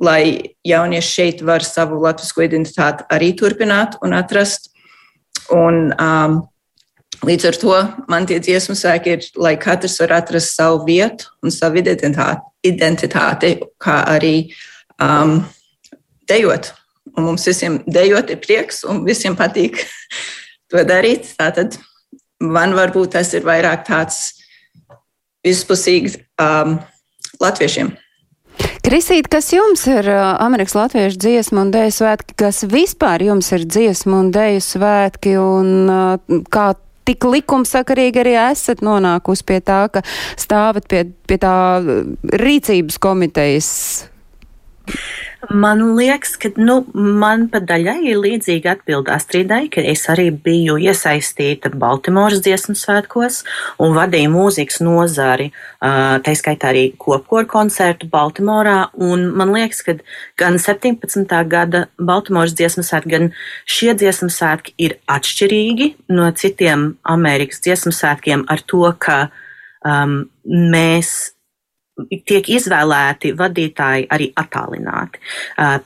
lai 0.00 0.54
jaunieši 0.64 1.12
šeit 1.12 1.42
var 1.44 1.64
savu 1.64 2.00
latviešu 2.02 2.46
identitāti 2.46 3.06
arī 3.12 3.34
turpināt 3.36 3.98
un 4.04 4.16
atrast. 4.16 4.70
Un, 5.50 5.90
um, 5.98 6.40
Līdz 7.20 7.44
ar 7.50 7.56
to 7.60 7.78
man 8.08 8.24
tie 8.24 8.38
dziesmu 8.40 8.72
sēki 8.78 9.10
ir, 9.12 9.24
lai 9.36 9.52
katrs 9.60 9.98
var 10.00 10.14
atrast 10.22 10.54
savu 10.56 10.86
vietu 10.86 11.26
un 11.44 11.52
savu 11.52 11.76
identitāti, 11.82 12.40
identitāti 12.64 13.50
kā 13.82 13.98
arī 14.08 14.48
um, 14.96 15.42
dejot. 16.30 16.70
Un 17.16 17.26
mums 17.30 17.46
visiem 17.48 17.80
dejot 17.90 18.30
ir 18.32 18.40
prieks, 18.42 18.84
un 18.88 19.04
visiem 19.06 19.36
patīk 19.38 19.80
to 20.70 20.84
darīt. 20.86 21.32
Tātad 21.40 21.78
man 22.40 22.76
varbūt 22.78 23.16
tas 23.16 23.32
ir 23.36 23.46
vairāk 23.46 23.84
tāds 23.88 24.20
vispusīgs 25.46 26.18
um, 26.40 26.78
latviešiem. 27.40 27.92
Krisīt, 28.84 29.28
kas 29.30 29.50
jums 29.52 29.82
ir 29.88 30.06
uh, 30.08 30.36
Amerikas 30.42 30.74
Latviešu 30.76 31.20
dziesmu 31.20 31.64
un 31.66 31.72
dēļu 31.72 31.94
svētki, 31.94 32.36
kas 32.42 32.62
vispār 32.68 33.22
jums 33.24 33.50
ir 33.56 33.64
dziesmu 33.68 34.22
un 34.24 34.30
dēļu 34.34 34.62
svētki 34.64 35.34
un 35.40 35.90
uh, 35.92 36.40
kā 36.52 36.72
tik 37.08 37.26
likumsakarīgi 37.26 38.22
arī 38.22 38.36
esat 38.38 38.84
nonākusi 38.84 39.46
pie 39.48 39.60
tā, 39.64 39.82
ka 39.92 40.04
stāvat 40.38 40.88
pie, 40.90 41.04
pie 41.28 41.38
tā 41.42 41.54
rīcības 42.40 43.00
komitejas 43.02 43.70
Man 45.48 45.80
liekas, 45.96 46.34
ka 46.36 46.50
nu, 46.60 46.82
man 46.92 47.46
pat 47.48 47.64
daļai 47.68 48.02
ir 48.10 48.18
līdzīga 48.20 48.74
atbilde 48.74 49.12
Astridai, 49.14 49.70
ka 49.72 49.80
es 49.80 50.02
arī 50.12 50.26
biju 50.44 50.76
iesaistīta 50.76 51.70
Baltimoras 51.80 52.42
dziesmu 52.44 52.76
svētkos 52.76 53.38
un 53.80 53.96
vadīju 53.96 54.34
mūzikas 54.34 54.82
nozari, 54.84 55.48
tā 55.80 56.34
skaitā 56.36 56.74
arī 56.74 56.84
kopkoru 57.00 57.48
koncertu 57.48 58.10
Baltimorā. 58.12 58.90
Man 59.00 59.54
liekas, 59.56 59.80
ka 59.86 59.96
gan 60.40 60.60
17. 60.60 61.24
gada 61.48 61.86
Baltimoras 61.96 62.52
dziesmu 62.60 62.84
svētki, 62.84 63.14
gan 63.16 63.32
šie 63.64 63.96
dziesmu 63.96 64.28
svētki 64.28 64.76
ir 64.76 64.98
atšķirīgi 65.08 65.94
no 66.12 66.28
citiem 66.36 66.90
Amerikas 67.16 67.64
dziesmu 67.64 67.96
svētkiem 67.96 68.44
ar 68.44 68.60
to, 68.68 68.84
ka 69.00 69.22
um, 69.88 70.26
mēs 70.44 71.32
tiek 72.08 72.48
izvēlēti 72.56 73.32
vadītāji 73.38 74.08
arī 74.12 74.30
attālināti. 74.38 75.20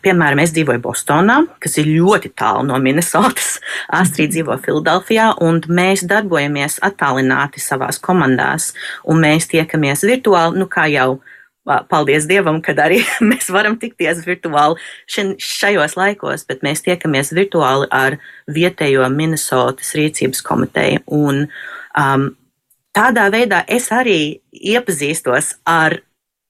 Piemēram, 0.05 0.43
es 0.45 0.55
dzīvoju 0.55 0.83
Bostonā, 0.85 1.41
kas 1.63 1.79
ir 1.81 1.91
ļoti 1.91 2.33
tālu 2.39 2.67
no 2.69 2.79
Minnesotas. 2.83 3.59
Astrid 4.01 4.35
dzīvo 4.35 4.57
Filadelfijā, 4.65 5.31
un 5.45 5.63
mēs 5.69 6.05
darbojamies 6.11 6.81
attālināti 6.85 7.63
savās 7.63 8.01
komandās, 8.03 8.73
un 9.09 9.23
mēs 9.25 9.49
tiekamies 9.53 10.07
virtuāli, 10.09 10.61
nu 10.61 10.71
kā 10.71 10.89
jau. 10.93 11.21
Paldies 11.65 12.27
Dievam, 12.29 12.59
kad 12.61 12.77
arī 12.77 12.99
mēs 13.31 13.47
varam 13.49 13.79
tikties 13.81 14.19
virtuāli 14.27 14.77
šajos 15.41 15.95
laikos, 15.97 16.45
bet 16.45 16.61
mēs 16.61 16.85
tiekamies 16.85 17.33
virtuāli 17.33 17.89
ar 17.89 18.19
vietējo 18.53 19.09
Minnesotas 19.09 19.95
rīcības 19.97 20.45
komiteju. 20.45 21.01
Un, 21.17 21.47
um, 21.97 22.27
tādā 22.95 23.29
veidā 23.33 23.65
es 23.69 23.91
arī 23.93 24.41
iepazīstos 24.55 25.55
ar 25.69 26.01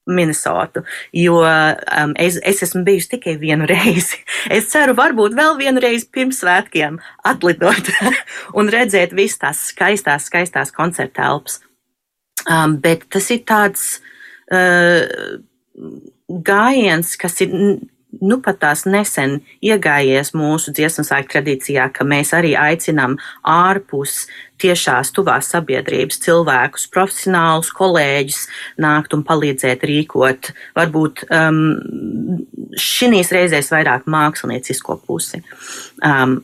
Minnesotu, 0.04 0.82
jo 1.16 1.38
um, 1.40 2.10
es, 2.20 2.36
es 2.44 2.60
esmu 2.66 2.82
bijusi 2.84 3.14
tikai 3.14 3.38
vienu 3.40 3.64
reizi. 3.70 4.18
Es 4.52 4.68
ceru, 4.72 4.92
varbūt 4.98 5.36
vēl 5.36 5.56
vienu 5.60 5.80
reizi 5.80 6.10
pirms 6.12 6.42
svētkiem 6.42 6.98
atlidot 7.24 7.88
un 8.58 8.68
redzēt 8.72 9.16
visas 9.16 9.40
tās 9.40 9.62
skaistās, 9.72 10.28
skaistās 10.28 10.74
koncerta 10.76 11.22
telpas. 11.22 11.62
Um, 12.44 12.76
bet 12.84 13.06
tas 13.08 13.30
ir 13.32 13.40
tāds 13.48 13.86
uh, 14.52 15.40
gājiens, 16.28 17.16
kas 17.16 17.40
ir 17.40 17.54
nu 18.22 18.38
pat 18.44 18.60
tās 18.62 18.84
nesen 18.86 19.38
iegājies 19.64 20.32
mūsu 20.36 20.72
dziesmu 20.74 21.04
sākuma 21.06 21.32
tradīcijā, 21.34 21.88
ka 21.94 22.06
mēs 22.06 22.32
arī 22.36 22.54
aicinām 22.58 23.16
ārpus 23.48 24.24
tiešās 24.62 25.12
tuvās 25.14 25.50
sabiedrības 25.52 26.20
cilvēkus, 26.24 26.88
profesionālus, 26.94 27.72
kolēģus 27.74 28.40
nākt 28.84 29.16
un 29.16 29.24
palīdzēt 29.26 29.84
rīkot, 29.88 30.52
varbūt 30.78 31.26
um, 31.28 31.60
šīs 32.78 33.32
reizēs 33.34 33.72
vairāk 33.74 34.10
māksliniecisko 34.10 35.00
pusi. 35.06 35.44
Um, 36.04 36.42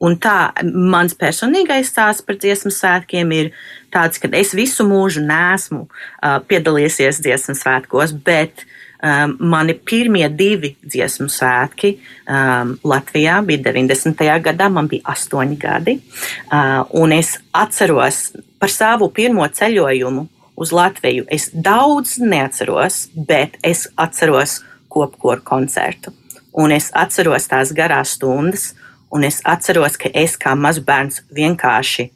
Un 0.00 0.14
tā 0.16 0.48
mans 0.64 1.12
personīgais 1.12 1.90
stāsts 1.92 2.24
par 2.24 2.38
dziesmu 2.40 2.70
svētkiem 2.72 3.34
ir 3.36 3.50
tāds, 3.92 4.16
ka 4.16 4.30
es 4.38 4.54
visu 4.56 4.86
mūžu 4.88 5.20
nesmu 5.20 5.82
uh, 5.84 6.38
piedalījies 6.48 7.20
dziesmu 7.20 7.52
svētkos, 7.58 8.14
bet 8.24 8.64
uh, 8.64 8.79
Um, 9.00 9.36
mani 9.48 9.72
pirmie 9.74 10.26
divi 10.28 10.74
dziesmu 10.84 11.30
svētki 11.32 11.94
um, 12.28 12.74
Latvijā 12.84 13.38
bija 13.48 13.70
90. 13.70 14.26
gadā, 14.44 14.66
man 14.68 14.90
bija 14.90 15.06
astoņi 15.08 15.56
gadi. 15.56 15.94
Uh, 16.52 16.84
un 17.00 17.14
es 17.16 17.38
atceros 17.56 18.26
par 18.60 18.68
savu 18.68 19.08
pirmo 19.16 19.46
ceļojumu 19.48 20.26
uz 20.60 20.72
Latviju. 20.76 21.24
Es 21.32 21.48
daudz 21.54 22.18
neatceros, 22.20 23.06
bet 23.14 23.56
es 23.64 23.86
atceros 23.96 24.58
kopkoru 24.92 25.40
koncertu. 25.48 26.12
Un 26.52 26.76
es 26.76 26.90
atceros 26.92 27.48
tās 27.48 27.72
garās 27.72 28.18
stundas, 28.18 28.74
un 29.08 29.24
es 29.24 29.40
atceros, 29.48 29.96
ka 29.96 30.12
es 30.12 30.36
kā 30.36 30.52
mazs 30.52 30.84
bērns 30.84 31.22
vienkārši, 31.32 32.10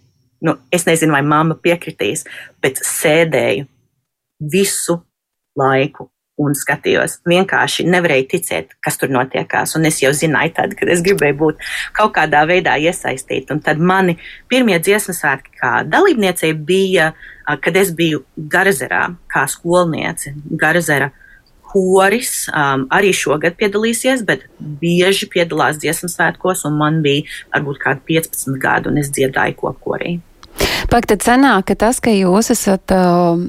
nu, 0.44 0.58
es 0.68 0.84
nezinu, 0.84 1.16
vai 1.16 1.22
mamma 1.24 1.56
piekritīs, 1.56 2.26
bet 2.60 2.82
sēdēju 2.84 3.70
visu 4.52 4.98
laiku 5.56 6.10
un 6.40 6.54
skatījos. 6.58 7.20
Vienkārši 7.28 7.86
nevarēju 7.86 8.26
ticēt, 8.32 8.74
kas 8.82 8.98
tur 8.98 9.12
notiekās. 9.14 9.76
Un 9.78 9.86
es 9.88 10.00
jau 10.02 10.10
zināju, 10.16 10.54
tad, 10.56 10.74
kad 10.78 10.90
es 10.90 11.02
gribēju 11.04 11.38
būt 11.40 11.66
kaut 11.96 12.14
kādā 12.16 12.42
veidā 12.50 12.76
iesaistīta. 12.82 13.54
Un 13.54 13.62
tad 13.64 13.78
mani 13.78 14.16
pirmie 14.50 14.80
dziesmu 14.82 15.14
svētki 15.14 15.54
kā 15.60 15.74
dalībniecei 15.86 16.54
bija, 16.58 17.12
kad 17.46 17.76
es 17.78 17.92
biju 17.94 18.24
Garazerā 18.36 19.06
kā 19.30 19.46
skolniece. 19.50 20.34
Garazera 20.50 21.12
koris 21.74 22.44
um, 22.50 22.84
arī 22.94 23.10
šogad 23.16 23.56
piedalīsies, 23.58 24.22
bet 24.26 24.46
bieži 24.58 25.26
piedalās 25.30 25.80
dziesmu 25.82 26.10
svētkos, 26.12 26.62
un 26.68 26.78
man 26.78 27.00
bija 27.02 27.26
varbūt 27.54 27.82
kādi 27.82 28.06
15 28.14 28.60
gadi, 28.62 28.92
un 28.92 29.02
es 29.02 29.10
dziedāju 29.14 29.58
kopkorī. 29.58 30.18
Pak 30.90 31.08
tad 31.10 31.24
sanāk, 31.24 31.66
ka 31.70 31.76
tas, 31.86 31.98
ka 32.02 32.12
jūs 32.12 32.50
esat 32.54 32.92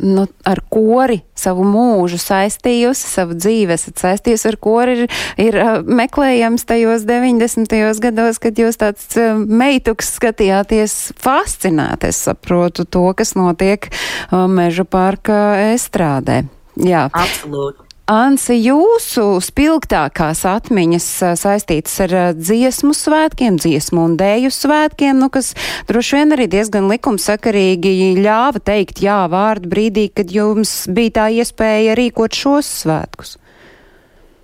nu, 0.01 0.25
ar 0.47 0.62
kori 0.71 1.19
savu 1.38 1.65
mūžu 1.67 2.17
saistījusi, 2.21 3.09
savu 3.12 3.38
dzīvi 3.38 3.75
esat 3.75 4.01
saistījusi 4.01 4.50
ar 4.50 4.57
kori, 4.62 4.95
ir, 4.95 5.13
ir 5.41 5.59
meklējams 5.85 6.65
tajos 6.65 7.05
90. 7.07 7.75
gados, 8.01 8.41
kad 8.41 8.57
jūs 8.59 8.79
tāds 8.81 9.19
meituks 9.45 10.15
skatījāties 10.17 10.97
fascinēt, 11.21 12.07
es 12.07 12.24
saprotu 12.29 12.88
to, 12.88 13.07
kas 13.17 13.35
notiek 13.38 13.91
Meža 14.31 14.88
parka 14.88 15.41
estrādē. 15.75 16.43
Jā. 16.81 17.07
Absolūti. 17.13 17.85
Ansi, 18.05 18.59
jūsu 18.62 19.39
spilgtākās 19.41 20.43
atmiņas 20.45 21.05
saistītas 21.41 21.95
ar 22.05 22.12
dziesmu 22.38 22.93
svētkiem, 22.93 23.57
dziesmu 23.57 24.03
un 24.12 24.13
dēju 24.19 24.51
svētkiem, 24.53 25.17
nu, 25.17 25.31
kas 25.33 25.55
droši 25.89 26.19
vien 26.19 26.35
arī 26.35 26.45
diezgan 26.53 26.85
likumsakarīgi 26.91 28.13
ļāva 28.19 28.62
teikt 28.62 29.01
jā 29.01 29.24
vārdu 29.33 29.71
brīdī, 29.74 30.05
kad 30.13 30.29
jums 30.29 30.75
bija 30.85 31.15
tā 31.17 31.25
iespēja 31.33 31.97
rīkot 31.97 32.38
šos 32.38 32.69
svētkus? 32.83 33.33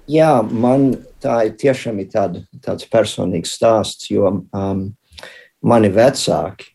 Jā, 0.09 0.39
man 0.41 0.95
tā 1.21 1.43
ir 1.51 1.53
tiešām 1.61 2.01
ir 2.01 2.09
tāda, 2.17 2.41
tāds 2.65 2.89
personīgs 2.89 3.53
stāsts, 3.61 4.09
jo 4.09 4.39
um, 4.41 4.87
mani 5.61 5.93
vecāki 5.93 6.73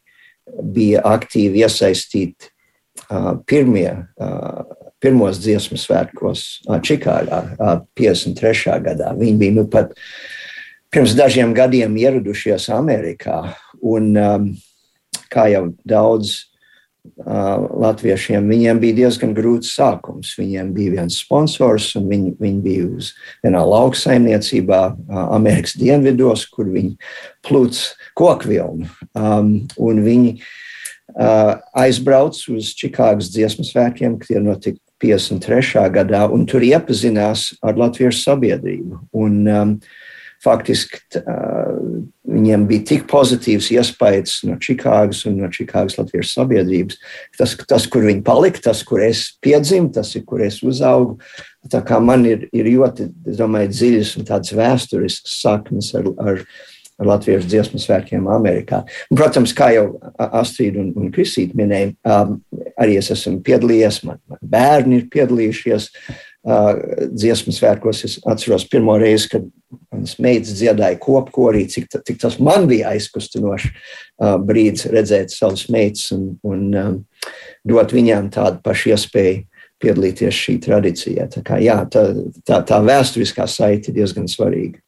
bija 0.62 1.02
aktīvi 1.02 1.66
iesaistīti 1.66 2.54
uh, 3.10 3.34
pirmie. 3.42 3.90
Uh, 4.14 4.85
pirmos 5.02 5.40
dziesmu 5.42 5.78
svētkos 5.80 6.46
Čikāgā 6.84 7.42
53. 7.98 8.80
gadā. 8.84 9.12
Viņi 9.18 9.38
bija 9.40 9.56
nu 9.58 9.66
pat 9.70 9.92
pirms 10.92 11.16
dažiem 11.18 11.54
gadiem 11.56 11.96
ieradušies 12.00 12.70
Amerikā. 12.74 13.42
Un, 13.84 14.14
um, 14.16 14.52
kā 15.32 15.46
jau 15.52 15.66
daudz 15.84 16.32
uh, 17.26 17.66
latviešiem, 17.82 18.46
viņiem 18.48 18.80
bija 18.80 18.98
diezgan 19.02 19.34
grūts 19.36 19.74
sākums. 19.76 20.32
Viņiem 20.38 20.72
bija 20.76 20.94
viens 20.98 21.18
sponsors, 21.20 21.90
un 21.98 22.08
viņi, 22.12 22.32
viņi 22.40 22.62
bija 22.64 22.88
uz 22.96 23.12
vienā 23.44 23.62
lauksaimniecībā 23.66 24.82
uh, 24.94 25.20
Amerikas 25.36 25.76
dienvidos, 25.76 26.46
kur 26.48 26.70
viņi 26.72 26.96
plūc 27.46 27.82
kokvilnu. 28.16 28.88
Um, 29.12 29.52
viņi 29.76 30.38
uh, 30.38 31.60
aizbrauc 31.76 32.40
uz 32.54 32.72
Čikāgas 32.78 33.28
dziesmu 33.34 33.68
svētkiem, 33.68 34.16
tie 34.24 34.40
notika 34.40 34.80
53. 35.02 35.86
gadā, 35.94 36.24
un 36.32 36.46
tur 36.48 36.64
iepazinās 36.64 37.52
ar 37.64 37.78
latviešu 37.78 38.22
sabiedrību. 38.22 39.00
Un, 39.16 39.40
um, 39.46 39.78
faktiski 40.44 41.00
uh, 41.18 41.76
viņiem 42.28 42.66
bija 42.68 42.84
tik 42.92 43.06
pozitīvs 43.10 43.70
iespējas 43.74 44.38
no 44.46 44.58
Čikāgas 44.62 45.24
un 45.28 45.40
no 45.40 45.50
Čikāgas 45.52 45.98
latviešu 45.98 46.32
sabiedrības. 46.32 47.00
Tas, 47.38 47.56
tas, 47.68 47.88
kur 47.90 48.06
viņi 48.06 48.24
palika, 48.26 48.62
tas, 48.68 48.82
kur 48.86 49.02
es 49.04 49.28
piedzimu, 49.44 49.92
tas 49.96 50.12
ir, 50.18 50.26
kur 50.28 50.44
es 50.44 50.60
uzaugu. 50.66 51.18
Tā 51.72 51.80
kā 51.86 51.98
man 52.02 52.26
ir, 52.28 52.46
ir 52.54 52.68
ļoti, 52.76 53.08
es 53.32 53.40
domāju, 53.40 53.72
dziļas 53.74 54.14
un 54.20 54.28
tādas 54.28 54.54
vēsturiskas 54.54 55.40
saknes 55.42 55.90
ar, 55.98 56.12
ar 56.22 56.44
ar 56.96 57.10
latviešu 57.10 57.48
dziesmu 57.50 57.80
svētkiem 57.80 58.28
Amerikā. 58.32 58.82
Un, 59.10 59.18
protams, 59.18 59.52
kā 59.56 59.70
jau 59.74 59.88
Astrīda 60.16 60.80
un, 60.82 60.92
un 60.96 61.10
Kristīna 61.14 61.58
minēja, 61.58 61.92
um, 62.08 62.38
arī 62.80 62.96
es 63.00 63.10
esmu 63.12 63.42
piedalījies, 63.46 64.02
man, 64.08 64.20
man 64.30 64.40
bērni 64.40 65.00
ir 65.00 65.10
piedalījušies 65.12 65.90
uh, 65.92 66.70
dziesmu 67.12 67.52
svētkos. 67.56 68.04
Es 68.08 68.16
atceros 68.24 68.64
pirmo 68.72 68.96
reizi, 69.00 69.28
kad 69.34 69.50
manas 69.92 70.16
meitas 70.22 70.56
dziedāja 70.56 70.98
kopkorī, 71.02 71.66
cik, 71.72 71.90
cik 72.06 72.22
tas 72.22 72.38
man 72.40 72.68
bija 72.70 72.94
aizkustinošs 72.94 73.68
uh, 73.68 74.38
brīdis 74.40 74.88
redzēt 74.92 75.34
savus 75.34 75.66
meitas 75.72 76.08
un, 76.16 76.32
un 76.46 76.64
um, 76.80 76.96
dot 77.66 77.92
viņām 77.92 78.32
tādu 78.34 78.62
pašu 78.64 78.94
iespēju 78.94 79.44
piedalīties 79.82 80.32
šī 80.32 80.56
tradīcijā. 80.64 81.28
Tā, 81.34 81.44
kā, 81.44 81.60
jā, 81.60 81.82
tā, 81.92 82.08
tā, 82.48 82.62
tā 82.64 82.80
vēsturiskā 82.84 83.44
saite 83.50 83.92
ir 83.92 84.00
diezgan 84.00 84.30
svarīga. 84.30 84.80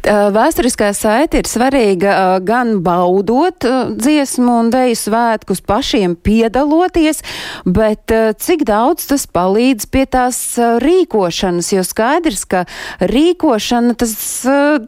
Vēsturiskā 0.00 0.94
saite 0.96 1.42
ir 1.42 1.48
svarīga 1.48 2.40
gan 2.46 2.78
baudot 2.80 3.60
dziesmu 4.00 4.54
un 4.62 4.70
deju 4.72 4.96
svētkus, 4.96 5.60
pašiem 5.60 6.14
piedaloties, 6.16 7.20
bet 7.68 8.08
cik 8.40 8.64
daudz 8.68 9.10
tas 9.10 9.26
palīdz 9.28 9.88
pie 9.92 10.06
tās 10.08 10.38
rīkošanas, 10.56 11.68
jo 11.74 11.84
skaidrs, 11.84 12.46
ka 12.48 12.62
rīkošana 13.04 13.96
tas 14.00 14.14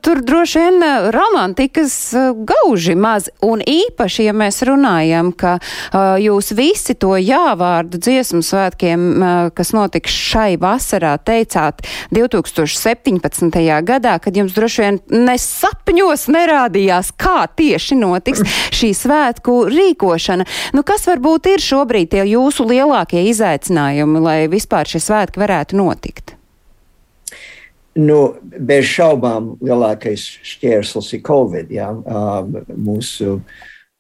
tur 0.01 0.23
droši 0.25 0.63
vien 0.63 0.87
romantikas 1.13 1.99
gauži 2.49 2.97
maz, 2.97 3.29
un 3.45 3.61
īpaši, 3.61 4.31
ja 4.31 4.37
mēs 4.37 4.63
runājam, 4.65 5.35
ka 5.37 5.59
jūs 6.25 6.55
visi 6.57 6.97
to 6.97 7.19
jāvārdu 7.21 8.01
dziesmu 8.01 8.41
svētkiem, 8.47 9.07
kas 9.53 9.75
notiks 9.77 10.17
šai 10.33 10.57
vasarā, 10.63 11.19
teicāt 11.21 11.85
2017. 12.17 13.61
gadā, 13.85 14.17
kad 14.23 14.41
jums 14.41 14.57
droši 14.57 14.87
vien 14.87 15.02
ne 15.11 15.37
sapņos 15.41 16.27
nerādījās, 16.33 17.13
kā 17.19 17.47
tieši 17.57 17.99
notiks 17.99 18.45
šī 18.79 18.93
svētku 18.97 19.57
rīkošana. 19.73 20.47
Nu, 20.77 20.85
kas 20.87 21.09
varbūt 21.11 21.51
ir 21.55 21.65
šobrīd 21.65 22.13
tie 22.15 22.27
jūsu 22.35 22.69
lielākie 22.69 23.25
izaicinājumi, 23.33 24.23
lai 24.23 24.39
vispār 24.53 24.89
šie 24.89 25.03
svētki 25.03 25.43
varētu 25.43 25.81
notikt? 25.81 26.37
Nu, 27.99 28.19
bez 28.41 28.87
šaubām 28.89 29.53
lielākais 29.61 30.25
šķērslis 30.49 31.13
ir 31.19 31.21
Covid. 31.27 31.73
Jā. 31.75 31.91
Mūsu 32.73 33.43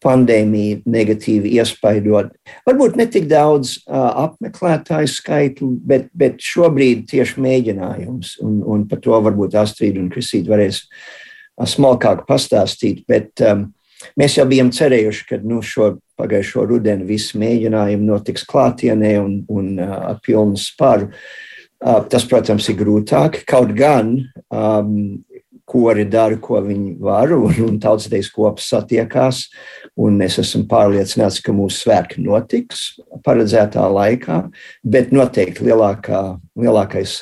pandēmija 0.02 0.82
negatīvi 0.90 1.54
iespaidot. 1.58 2.32
Varbūt 2.66 2.98
ne 2.98 3.06
tik 3.10 3.28
daudz 3.30 3.76
uh, 3.80 4.26
apmeklētāju 4.26 5.10
skaitu, 5.10 5.68
bet, 5.86 6.08
bet 6.14 6.42
šobrīd 6.42 7.06
tieši 7.10 7.42
mēģinājums. 7.42 8.36
Un, 8.44 8.60
un 8.66 8.86
par 8.90 9.02
to 9.04 9.18
varbūt 9.28 9.56
Astrid 9.62 10.00
un 10.00 10.10
Kristīte 10.12 10.52
varēs 10.52 10.82
uh, 10.84 11.68
smalkāk 11.68 12.26
pastāstīt. 12.28 13.04
Bet 13.08 13.42
um, 13.46 13.68
mēs 14.18 14.38
jau 14.38 14.46
bijām 14.50 14.72
cerējuši, 14.74 15.26
ka 15.30 15.40
nu, 15.46 15.62
šo 15.62 15.94
pagājušo 16.20 16.66
rudeni 16.68 17.08
visi 17.08 17.40
mēģinājumi 17.40 18.08
notiks 18.08 18.46
klātienē 18.48 19.16
un, 19.22 19.40
un 19.52 19.74
uh, 19.78 19.98
ar 20.12 20.22
pilnu 20.24 20.60
sparu. 20.60 21.12
Uh, 21.82 22.02
tas, 22.10 22.26
protams, 22.30 22.68
ir 22.70 22.78
grūtāk. 22.78 23.42
Kaut 23.48 23.72
gan 23.74 24.14
um, 24.50 25.22
kori 25.72 26.04
dara, 26.10 26.36
ko 26.42 26.60
viņi 26.62 26.96
var, 27.02 27.32
un, 27.36 27.54
un 27.66 27.78
tautsdejas 27.82 28.30
kopas 28.34 28.68
satiekās. 28.72 29.46
Es 30.24 30.38
esmu 30.40 30.64
pārliecināts, 30.70 31.42
ka 31.44 31.52
mūsu 31.52 31.82
svētki 31.82 32.22
notiks 32.24 32.94
paredzētā 33.26 33.84
laikā, 33.92 34.38
bet 34.82 35.12
noteikti 35.12 35.66
lielākā, 35.66 36.22
lielākais 36.56 37.18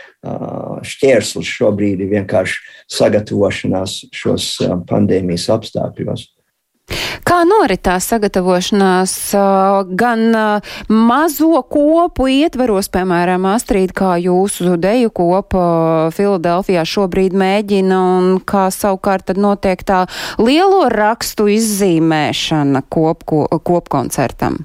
šķērslis 0.92 1.52
šobrīd 1.60 2.02
ir 2.02 2.10
vienkārši 2.16 2.58
sagatavošanās 2.90 4.00
šos 4.10 4.50
pandēmijas 4.90 5.46
apstākļos. 5.54 6.26
Kā 7.28 7.42
noritās 7.44 8.06
sagatavošanās 8.08 9.12
gan 10.00 10.22
mazo 10.88 11.60
kopu 11.68 12.28
ietveros, 12.32 12.88
piemēram, 12.94 13.44
Astrīd, 13.50 13.92
kā 13.96 14.14
jūsu 14.22 14.78
deju 14.80 15.12
kopa 15.12 15.64
Filadelfijā 16.16 16.86
šobrīd 16.88 17.36
mēģina, 17.36 17.98
un 18.18 18.38
kā 18.40 18.68
savukārt 18.72 19.28
tad 19.28 19.40
notiek 19.44 19.82
tā 19.84 20.06
lielo 20.40 20.86
rakstu 20.92 21.50
izzīmēšana 21.52 22.84
kop, 22.88 23.26
kopkoncertam? 23.28 24.62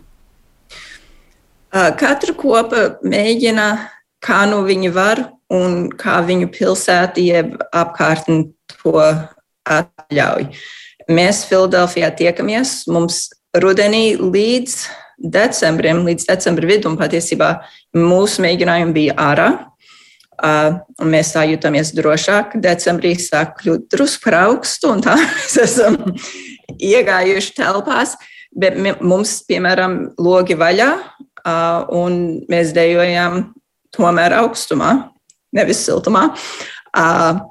Katra 1.74 2.38
kopa 2.38 2.86
mēģina, 3.04 3.68
kā 4.24 4.46
nu 4.48 4.62
viņi 4.64 4.94
var 4.96 5.26
un 5.52 5.90
kā 6.00 6.22
viņu 6.24 6.48
pilsēta 6.54 7.20
jeb 7.20 7.58
apkārtni 7.76 8.54
to 8.78 8.96
atļauj. 9.68 10.48
Uh, 10.48 10.72
Mēs 11.12 11.44
Filadelfijā 11.50 12.12
tiekamies. 12.16 12.84
Mums 12.92 13.28
rudenī 13.60 14.14
līdz 14.20 14.76
decembrim, 15.34 16.04
līdz 16.08 16.28
decembra 16.30 16.70
vidum 16.70 16.98
patiesībā 17.00 17.54
mūsu 17.98 18.44
mēģinājumi 18.46 18.96
bija 18.96 19.16
ārā. 19.20 19.50
Uh, 20.44 20.80
mēs 21.06 21.34
tā 21.36 21.46
jutāmies 21.48 21.94
drošāk. 21.96 22.58
Decembrī 22.64 23.14
sāk 23.22 23.60
kļūt 23.62 23.86
drusku 23.94 24.26
par 24.26 24.40
augstu, 24.48 24.90
un 24.96 25.04
tā 25.06 25.16
mēs 25.22 25.58
esam 25.62 26.00
iegājuši 26.80 27.56
telpās. 27.60 28.18
Bet 28.54 28.78
mums, 29.02 29.40
piemēram, 29.50 30.14
logi 30.22 30.58
vaļā, 30.58 30.90
uh, 30.98 31.86
un 31.94 32.46
mēs 32.52 32.74
dejojam 32.76 33.54
tomēr 33.94 34.36
augstumā, 34.42 34.92
nevis 35.56 35.84
siltumā. 35.86 36.28
Uh, 36.94 37.44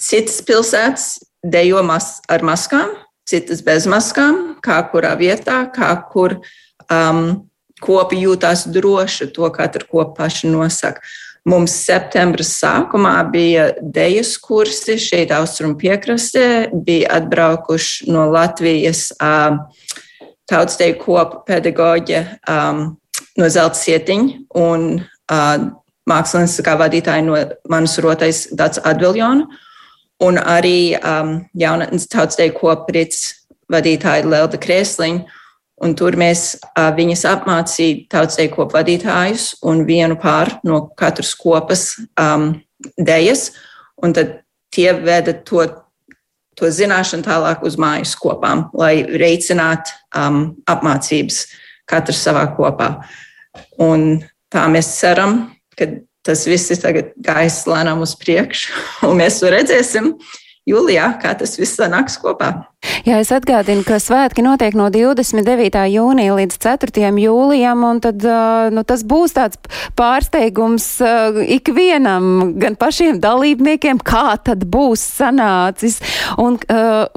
citas 0.00 0.40
pilsētas 0.46 1.06
dejo 1.44 1.82
mas, 1.86 2.18
ar 2.28 2.44
maskām, 2.46 2.94
citas 3.28 3.62
bez 3.64 3.88
maskām, 3.90 4.56
kā 4.64 4.80
kurā 4.90 5.14
vietā, 5.20 5.64
kā 5.72 5.92
kur 6.10 6.38
um, 6.88 7.44
kopi 7.84 8.22
jūtās 8.24 8.66
droši, 8.72 9.30
to 9.34 9.48
katru 9.52 9.86
kopu 9.90 10.16
paši 10.18 10.50
nosaka. 10.52 11.04
Mums 11.44 11.74
septembra 11.84 12.44
sākumā 12.46 13.18
bija 13.28 13.66
dejas 13.76 14.32
kursi 14.40 14.96
šeit, 14.96 15.32
austrumu 15.36 15.76
piekrastē, 15.76 16.70
bija 16.72 17.18
atbraukuši 17.18 18.08
no 18.08 18.30
Latvijas 18.32 19.10
um, 19.20 19.60
tautsteju 20.48 20.96
kopu 21.02 21.42
pedagoģe 21.44 22.22
um, 22.48 22.86
no 23.36 23.50
Zelta 23.52 23.76
sietiņa 23.76 24.38
un 24.56 24.88
uh, 25.02 25.68
mākslinieks 26.08 26.64
vadītāji 26.80 27.26
no 27.28 27.36
manas 27.68 27.98
rotais 28.00 28.46
Dats 28.52 28.80
Adviljona 28.84 29.44
un 30.24 30.38
arī 30.40 30.94
um, 30.98 31.38
jaunatnes 31.58 32.08
tautsdeju 32.12 32.54
koprits 32.58 33.26
vadītāja 33.72 34.26
Lelda 34.28 34.60
Krēsliņa. 34.60 35.40
Un 35.84 35.96
tur 35.98 36.14
mēs 36.16 36.54
uh, 36.54 36.92
viņas 36.94 37.24
apmācījām 37.32 38.04
tautsdeju 38.12 38.52
kopu 38.54 38.76
vadītājus 38.76 39.48
un 39.66 39.82
vienu 39.88 40.16
pāru 40.22 40.60
no 40.64 40.84
katras 40.96 41.34
kopas 41.36 41.88
um, 42.20 42.52
dejas. 42.96 43.48
Un 44.02 44.14
tad 44.14 44.38
tie 44.74 44.92
veda 44.94 45.34
to, 45.46 45.66
to 46.54 46.70
zināšanu 46.70 47.26
tālāk 47.26 47.66
uz 47.66 47.76
mājas 47.80 48.14
kopām, 48.18 48.68
lai 48.76 49.02
veicinātu 49.02 49.92
um, 50.14 50.40
apmācības 50.70 51.42
katrs 51.90 52.22
savā 52.22 52.46
kopā. 52.54 52.94
Un 53.82 54.22
tā 54.54 54.64
mēs 54.70 54.94
ceram, 55.00 55.40
ka 55.74 55.90
tas 56.24 56.46
viss 56.48 56.72
ir 56.72 56.80
tagad 56.82 57.12
gājis 57.24 57.64
lēnām 57.68 58.02
uz 58.04 58.16
priekšu, 58.20 58.72
un 59.08 59.20
mēs 59.20 59.42
to 59.42 59.52
redzēsim 59.52 60.14
jūlijā, 60.68 61.10
kā 61.20 61.34
tas 61.36 61.58
viss 61.60 61.76
sanāks 61.76 62.16
kopā. 62.20 62.54
Jā, 63.04 63.18
es 63.20 63.30
atgādinu, 63.32 63.84
ka 63.84 63.96
svētki 64.00 64.42
notiek 64.44 64.74
no 64.76 64.90
29. 64.92 65.80
jūnija 65.92 66.36
līdz 66.36 66.56
4. 66.60 67.04
jūlijam, 67.20 67.84
un 67.84 68.00
tad, 68.04 68.24
nu, 68.72 68.84
tas 68.84 69.04
būs 69.08 69.36
tāds 69.36 69.60
pārsteigums 69.96 70.88
ikvienam, 71.56 72.54
gan 72.60 72.76
pašiem 72.80 73.20
dalībniekiem, 73.24 74.00
kā 74.04 74.36
tad 74.44 74.66
būs 74.68 75.04
sanācis, 75.20 76.00
un, 76.40 76.58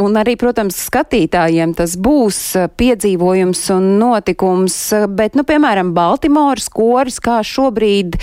un 0.03 0.19
arī, 0.19 0.37
protams, 0.39 0.79
skatītājiem 0.87 1.75
tas 1.77 1.97
būs 1.99 2.41
piedzīvojums 2.79 3.65
un 3.75 3.91
notikums, 3.99 4.79
bet, 5.19 5.39
nu, 5.39 5.47
piemēram, 5.47 5.91
Baltimoras 5.95 6.71
koris, 6.71 7.19
kā 7.23 7.41
šobrīd 7.47 8.19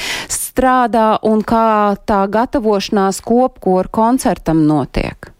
strādā 0.54 1.18
un 1.26 1.42
kā 1.42 1.98
tā 2.06 2.24
gatavošanās 2.30 3.20
kopkoru 3.26 3.90
koncertam 3.90 4.62
notiek? 4.68 5.34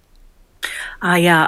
À, 1.05 1.19
jā, 1.21 1.39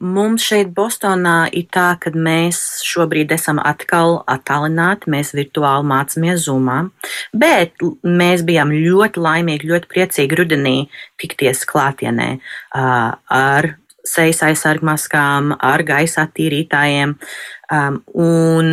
mums 0.00 0.46
šeit 0.48 0.70
Bostonā 0.72 1.50
ir 1.52 1.66
tā, 1.68 1.92
ka 2.00 2.10
mēs 2.16 2.80
šobrīd 2.88 3.34
esam 3.36 3.60
atkal 3.60 4.22
attālināti, 4.30 5.10
mēs 5.12 5.34
virtuāli 5.36 5.84
mācāmies 5.90 6.46
Zoomā, 6.46 6.78
bet 7.36 7.76
mēs 8.02 8.46
bijām 8.48 8.72
ļoti 8.72 9.22
laimīgi, 9.22 9.68
ļoti 9.68 9.90
priecīgi 9.92 10.38
rudenī 10.40 10.76
tikties 11.20 11.66
klātienē 11.68 12.30
ar 12.72 13.74
sejas 14.08 14.40
aizsargmaskām, 14.48 15.52
ar 15.60 15.84
gaisa 15.86 16.24
attīrītājiem. 16.26 17.12
Un 18.24 18.72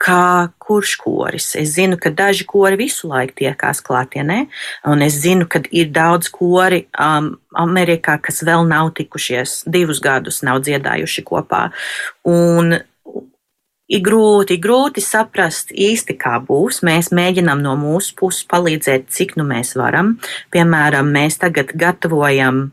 kā 0.00 0.48
kurš 0.62 0.94
koris. 1.02 1.50
Es 1.60 1.74
zinu, 1.76 1.98
ka 2.00 2.12
daži 2.16 2.46
kori 2.48 2.78
visu 2.80 3.10
laiku 3.10 3.36
tiekās 3.42 3.82
klātienē, 3.84 4.44
un 4.88 5.04
es 5.04 5.18
zinu, 5.20 5.48
ka 5.50 5.60
ir 5.70 5.90
daudz 5.92 6.30
kori 6.32 6.86
um, 6.96 7.34
Amerikā, 7.60 8.16
kas 8.22 8.40
vēl 8.46 8.64
nav 8.70 8.94
tikušies, 8.96 9.64
divus 9.68 10.00
gadus 10.04 10.40
nav 10.46 10.62
dziedājuši 10.64 11.26
kopā. 11.26 11.66
Un 12.30 12.78
ir 13.90 14.02
grūti, 14.06 14.56
grūti 14.62 15.04
saprast 15.04 15.74
īsti, 15.74 16.16
kā 16.20 16.38
būs. 16.48 16.80
Mēs 16.86 17.12
mēģinām 17.12 17.60
no 17.60 17.76
mūsu 17.80 18.16
puses 18.16 18.46
palīdzēt, 18.48 19.10
cik 19.12 19.36
nu 19.36 19.44
mēs 19.48 19.74
varam. 19.76 20.16
Piemēram, 20.54 21.12
mēs 21.12 21.40
tagad 21.44 21.76
gatavojam 21.76 22.70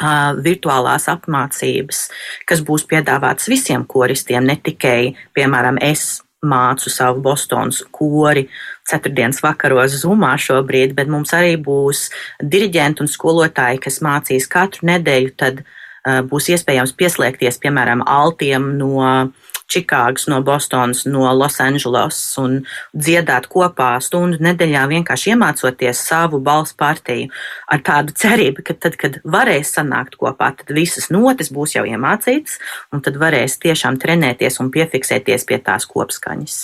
Uh, 0.00 0.32
virtuālās 0.40 1.04
apmācības, 1.12 1.98
kas 2.48 2.62
būs 2.64 2.86
piedāvātas 2.88 3.44
visiem 3.52 3.84
koristiem, 3.84 4.46
ne 4.48 4.56
tikai, 4.56 5.12
piemēram, 5.36 5.76
es 5.84 6.22
mācu 6.42 6.90
savu 6.90 7.22
Bostonas 7.22 7.82
kori 7.94 8.48
ceturtdienas 8.88 9.42
vakaros 9.44 9.94
Zumā 10.02 10.34
šobrīd, 10.40 10.96
bet 10.98 11.10
mums 11.10 11.32
arī 11.36 11.54
būs 11.60 12.08
diriģenti 12.42 13.04
un 13.04 13.10
skolotāji, 13.10 13.82
kas 13.84 14.00
mācīs 14.02 14.48
katru 14.50 14.88
nedēļu, 14.90 15.34
tad 15.38 15.62
uh, 15.62 16.20
būs 16.26 16.50
iespējams 16.56 16.96
pieslēgties, 16.98 17.60
piemēram, 17.62 18.02
altiem 18.06 18.72
no 18.80 19.06
Čikāgas, 19.70 20.26
no 20.30 20.40
Bostonas, 20.44 21.04
no 21.06 21.28
Losandželos 21.36 22.18
un 22.42 22.60
dziedāt 22.96 23.48
kopā 23.52 23.94
stundu 24.04 24.42
nedēļā, 24.42 24.84
vienkārši 24.90 25.32
iemācoties 25.34 26.02
savu 26.08 26.42
balss 26.42 26.76
partiju 26.78 27.30
ar 27.72 27.82
tādu 27.86 28.16
cerību, 28.18 28.66
ka 28.66 28.76
tad, 28.76 28.98
kad 29.00 29.20
varēs 29.24 29.74
sanākt 29.78 30.18
kopā, 30.20 30.52
tad 30.58 30.74
visas 30.74 31.10
notis 31.14 31.52
būs 31.54 31.76
jau 31.78 31.86
iemācītas 31.88 32.58
un 32.92 33.04
tad 33.04 33.18
varēs 33.22 33.58
tiešām 33.62 34.00
trenēties 34.02 34.60
un 34.62 34.72
piefiksēties 34.74 35.48
pie 35.48 35.62
tās 35.62 35.88
kopskaņas. 35.88 36.62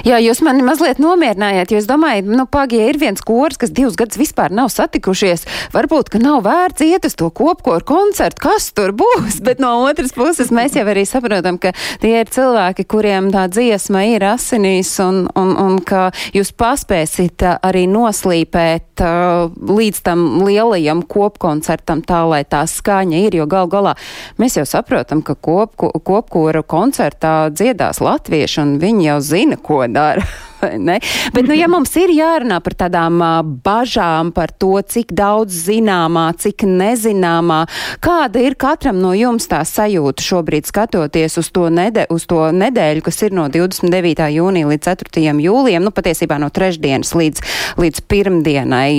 Jā, 0.00 0.16
jūs 0.16 0.38
mani 0.40 0.62
mazliet 0.64 0.96
nomierinājāt, 1.00 1.74
jo 1.74 1.80
es 1.80 1.86
domāju, 1.88 2.24
nu, 2.32 2.46
Pagija 2.48 2.86
ir 2.88 2.96
viens 3.00 3.20
kurs, 3.20 3.58
kas 3.60 3.72
divus 3.76 3.98
gadus 4.00 4.16
vispār 4.16 4.52
nav 4.54 4.70
satikušies. 4.72 5.44
Varbūt, 5.74 6.08
ka 6.14 6.20
nav 6.22 6.40
vērts 6.46 6.84
iet 6.86 7.04
uz 7.04 7.16
to 7.20 7.28
kopkoru 7.28 7.84
koncertu, 7.84 8.40
kas 8.46 8.70
tur 8.72 8.94
būs, 8.96 9.40
bet 9.46 9.60
no 9.60 9.74
otras 9.84 10.14
puses 10.16 10.48
mēs 10.56 10.78
jau 10.78 10.86
arī 10.88 11.04
saprotam, 11.08 11.58
ka 11.60 11.74
tie 12.00 12.14
ir 12.22 12.32
cilvēki, 12.32 12.86
kuriem 12.88 13.28
tā 13.34 13.44
dziesma 13.52 14.06
ir 14.08 14.24
asinīs 14.30 14.94
un, 15.04 15.26
un, 15.36 15.52
un 15.60 15.76
ka 15.84 16.08
jūs 16.32 16.54
paspēsit 16.56 17.44
uh, 17.44 17.58
arī 17.68 17.84
noslīpēt 17.90 19.04
uh, 19.04 19.52
līdz 19.52 20.00
tam 20.08 20.24
lielajam 20.46 21.04
kopkoncertam 21.04 22.00
tā, 22.08 22.22
lai 22.30 22.40
tā 22.48 22.62
skaņa 22.64 23.20
ir, 23.26 23.36
jo 23.42 23.48
gal 23.50 23.68
galā 23.68 23.94
mēs 24.40 24.56
jau 24.56 24.64
saprotam, 24.64 25.20
ka 25.20 25.36
kopku, 25.36 25.92
kopkora 26.00 26.64
koncertā 26.64 27.36
dziedās 27.52 28.00
latvieši 28.00 28.64
un 28.64 28.76
viņi 28.80 29.08
jau 29.10 29.20
zina, 29.28 29.60
ko 29.70 29.86
dara. 29.86 30.26
Bet, 31.34 31.46
nu, 31.46 31.54
ja 31.56 31.68
mums 31.70 31.92
ir 31.98 32.12
jārunā 32.14 32.60
par 32.64 32.76
tādām 32.84 33.20
uh, 33.22 33.40
bažām, 33.64 34.32
par 34.36 34.52
to, 34.52 34.72
cik 34.82 35.14
daudz 35.16 35.56
zināmā, 35.66 36.30
cik 36.38 36.64
nezināmā, 36.68 37.62
kāda 38.04 38.42
ir 38.44 38.56
katram 38.60 39.00
no 39.02 39.12
jums 39.16 39.48
tā 39.50 39.62
sajūta 39.66 40.24
šobrīd 40.24 40.68
skatoties 40.68 41.38
uz 41.40 41.50
to, 41.54 41.68
nede, 41.72 42.06
uz 42.12 42.26
to 42.30 42.50
nedēļu, 42.54 43.04
kas 43.06 43.22
ir 43.26 43.36
no 43.36 43.46
29. 43.52 44.26
jūnija 44.36 44.70
līdz 44.70 44.90
4. 44.90 45.24
jūlijam, 45.46 45.86
nu, 45.86 45.94
patiesībā 45.94 46.40
no 46.42 46.50
trešdienas 46.52 47.14
līdz, 47.16 47.44
līdz 47.80 48.04
pirmdienai. 48.10 48.92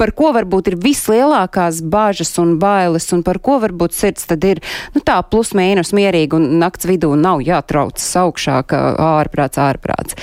Par 0.00 0.14
ko 0.16 0.32
varbūt 0.36 0.72
ir 0.72 0.78
vislielākās 0.82 1.82
bažas 1.92 2.34
un 2.42 2.56
bailes, 2.62 3.08
un 3.14 3.24
par 3.26 3.40
ko 3.42 3.58
varbūt 3.62 3.96
sirds 3.96 4.28
tad 4.30 4.44
ir, 4.48 4.62
nu, 4.96 5.04
tā 5.04 5.18
plus 5.28 5.52
mīnus 5.58 5.94
mierīgi 5.96 6.38
un 6.38 6.48
nakts 6.62 6.88
vidū 6.88 7.12
nav 7.18 7.44
jātraucas 7.44 8.08
augšā, 8.22 8.62
ka 8.68 8.82
ārprāts, 9.12 9.60
ārprāts. 9.62 10.18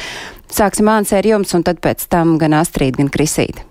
Sāksim 0.50 0.88
Māns 0.90 1.12
ar 1.14 1.28
jums, 1.28 1.54
un 1.54 1.66
tad 1.66 1.82
pēc 1.84 2.08
tam 2.10 2.38
gan 2.42 2.56
Astrīd, 2.58 2.98
gan 2.98 3.12
Krisīd. 3.14 3.62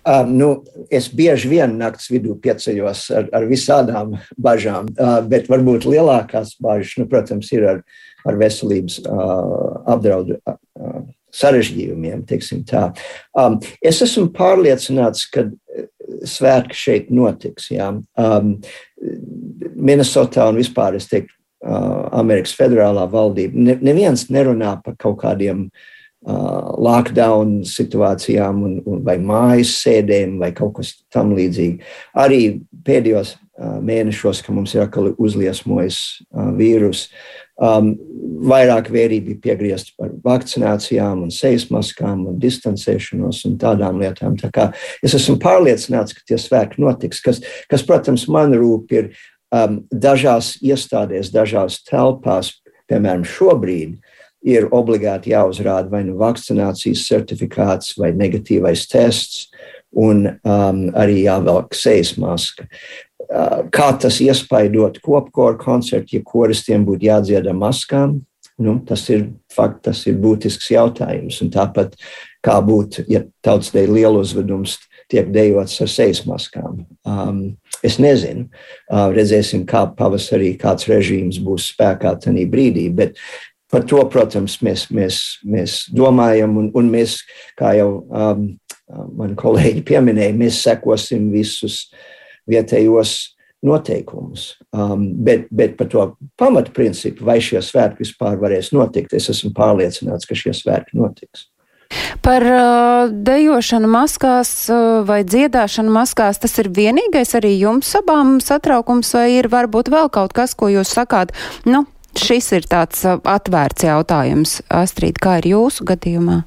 Uh, 0.00 0.24
nu, 0.24 0.48
es 0.88 1.10
bieži 1.12 1.50
vien 1.50 1.74
naktas 1.76 2.08
vidū 2.08 2.32
pieceļos 2.40 3.02
ar, 3.18 3.26
ar 3.36 3.44
visādām 3.50 4.14
bažām, 4.40 4.88
uh, 4.96 5.18
bet 5.28 5.50
varbūt 5.50 5.84
lielākās 5.84 6.54
bažas, 6.62 6.94
nu, 6.96 7.04
protams, 7.10 7.50
ir 7.52 7.66
ar, 7.68 7.82
ar 8.24 8.38
veselības 8.40 9.02
uh, 9.02 9.82
apdraudu 9.92 10.38
uh, 10.40 11.02
sarežģījumiem. 11.36 12.24
Um, 13.36 13.58
es 13.84 14.00
esmu 14.06 14.30
pārliecināts, 14.34 15.26
ka 15.30 15.50
svētki 16.26 16.78
šeit 16.78 17.12
notiks. 17.12 17.68
Jā. 17.74 17.92
Um, 18.18 18.54
Minnesotā 19.76 20.48
un 20.50 20.58
vispār 20.60 20.96
es 20.98 21.10
teiktu, 21.12 21.36
Amerikas 21.60 22.54
federālā 22.56 23.04
valdība. 23.10 23.58
Ne, 23.58 23.76
neviens 23.84 24.28
nerunā 24.32 24.78
par 24.84 24.96
kaut 25.00 25.18
kādiem 25.20 25.66
uh, 25.68 26.72
lockdown 26.80 27.60
situācijām 27.68 28.64
un, 28.64 28.78
un 28.88 29.04
vai 29.04 29.18
mājas 29.20 29.74
sēdēm 29.82 30.38
vai 30.40 30.52
kaut 30.56 30.78
kas 30.78 30.94
tam 31.12 31.34
līdzīgi. 31.36 31.82
Arī 32.16 32.42
pēdējos 32.86 33.34
uh, 33.36 33.76
mēnešos, 33.84 34.40
kad 34.46 34.56
mums 34.56 34.74
ir 34.76 34.86
atkal 34.86 35.12
uzliesmojis 35.18 36.00
uh, 36.32 36.48
vīrus, 36.56 37.08
um, 37.60 37.92
vairāk 38.50 38.88
vērība 38.92 39.30
bija 39.30 39.42
piegriezt 39.44 39.92
par 40.00 40.12
vakcinācijām 40.24 41.26
un 41.26 41.32
sejas 41.34 41.66
maskām 41.72 42.24
un 42.30 42.38
distancēšanos 42.40 43.42
un 43.48 43.58
tādām 43.60 44.00
lietām. 44.00 44.38
Tā 44.40 44.48
kā 44.54 44.70
es 45.04 45.14
esmu 45.18 45.36
pārliecināts, 45.42 46.16
ka 46.16 46.24
tie 46.26 46.40
svētki 46.40 46.80
notiks, 46.80 47.20
kas, 47.24 47.42
kas 47.70 47.84
protams, 47.86 48.26
man 48.32 48.56
rūp 48.56 48.96
ir 48.96 49.12
um, 49.54 49.80
dažās 49.90 50.54
iestādēs, 50.62 51.32
dažās 51.34 51.80
telpās, 51.88 52.54
piemēram, 52.90 53.26
šobrīd 53.26 53.98
ir 54.46 54.70
obligāti 54.72 55.34
jāuzrāda 55.34 55.92
vai 55.92 56.02
nu 56.06 56.16
vakcinācijas 56.20 57.04
certifikāts 57.08 57.96
vai 58.00 58.12
negatīvais 58.16 58.86
tests, 58.88 59.50
un 59.90 60.26
um, 60.30 60.82
arī 60.94 61.24
jāvelk 61.24 61.74
sejas 61.76 62.14
maska. 62.20 62.66
Uh, 63.30 63.66
kā 63.74 63.90
tas 64.00 64.20
iespaidot 64.22 64.98
kopkoru 65.04 65.58
koncertu, 65.60 66.16
ja 66.16 66.26
koristiem 66.26 66.86
būtu 66.86 67.10
jādzied 67.10 67.46
ar 67.46 67.58
maskām? 67.58 68.20
Nu, 68.60 68.74
tas, 68.84 69.06
ir, 69.08 69.30
fakt, 69.48 69.86
tas 69.86 70.02
ir 70.10 70.18
būtisks 70.20 70.68
jautājums. 70.74 71.38
Un 71.40 71.48
tāpat 71.52 71.94
kā 72.44 72.58
būtu, 72.64 73.06
ja 73.08 73.22
tautas 73.44 73.72
dēļ 73.72 73.94
lielu 73.96 74.20
uzvedums 74.20 74.76
tiek 75.10 75.30
dejots 75.34 75.80
ar 75.82 75.90
sejas 75.90 76.24
maskām. 76.28 76.84
Um, 77.08 77.42
Es 77.80 77.96
nezinu, 77.96 78.44
uh, 78.92 79.08
redzēsim, 79.14 79.62
kā 79.68 79.86
pavasarī 79.96 80.50
kāds 80.60 80.84
režīms 80.90 81.38
būs 81.40 81.70
spēkā 81.72 82.12
tajā 82.20 82.44
brīdī. 82.52 82.90
Bet 82.92 83.16
par 83.72 83.86
to, 83.88 84.02
protams, 84.12 84.58
mēs, 84.64 84.88
mēs, 84.92 85.20
mēs 85.46 85.80
domājam, 85.96 86.58
un, 86.60 86.70
un 86.76 86.90
mēs, 86.92 87.20
kā 87.58 87.72
jau 87.78 88.02
um, 88.04 88.46
mani 89.16 89.36
kolēģi 89.38 89.84
pieminēja, 89.88 90.36
mēs 90.36 90.62
sekosim 90.66 91.30
visus 91.32 91.86
vietējos 92.50 93.14
noteikumus. 93.64 94.54
Um, 94.76 95.06
bet, 95.24 95.46
bet 95.52 95.78
par 95.78 95.88
to 95.92 96.04
pamatprincipu, 96.40 97.24
vai 97.28 97.38
šie 97.44 97.62
svētki 97.64 98.04
vispār 98.04 98.36
varēs 98.40 98.74
notikt, 98.76 99.16
es 99.16 99.30
esmu 99.32 99.54
pārliecināts, 99.56 100.28
ka 100.28 100.36
šie 100.36 100.52
svētki 100.56 101.00
notiks. 101.00 101.48
Par 102.22 102.44
uh, 102.44 103.10
dejošanu 103.10 103.88
maskās 103.90 104.50
uh, 104.70 105.00
vai 105.06 105.22
dziedāšanu 105.26 105.90
maskās 105.94 106.38
tas 106.42 106.58
ir 106.62 106.68
vienīgais 106.76 107.34
arī 107.38 107.54
jums 107.58 107.90
abām 107.98 108.38
satraukums, 108.44 109.14
vai 109.16 109.30
ir 109.38 109.48
varbūt 109.50 109.90
vēl 109.90 110.10
kaut 110.12 110.34
kas, 110.36 110.54
ko 110.54 110.68
jūs 110.70 110.92
sakāt? 110.94 111.34
Nu, 111.66 111.86
šis 112.18 112.52
ir 112.58 112.68
tāds 112.70 113.02
uh, 113.08 113.18
atvērts 113.24 113.88
jautājums. 113.88 114.60
Astrid, 114.68 115.18
kā 115.22 115.40
ir 115.40 115.50
jūsu 115.54 115.88
gadījumā? 115.88 116.42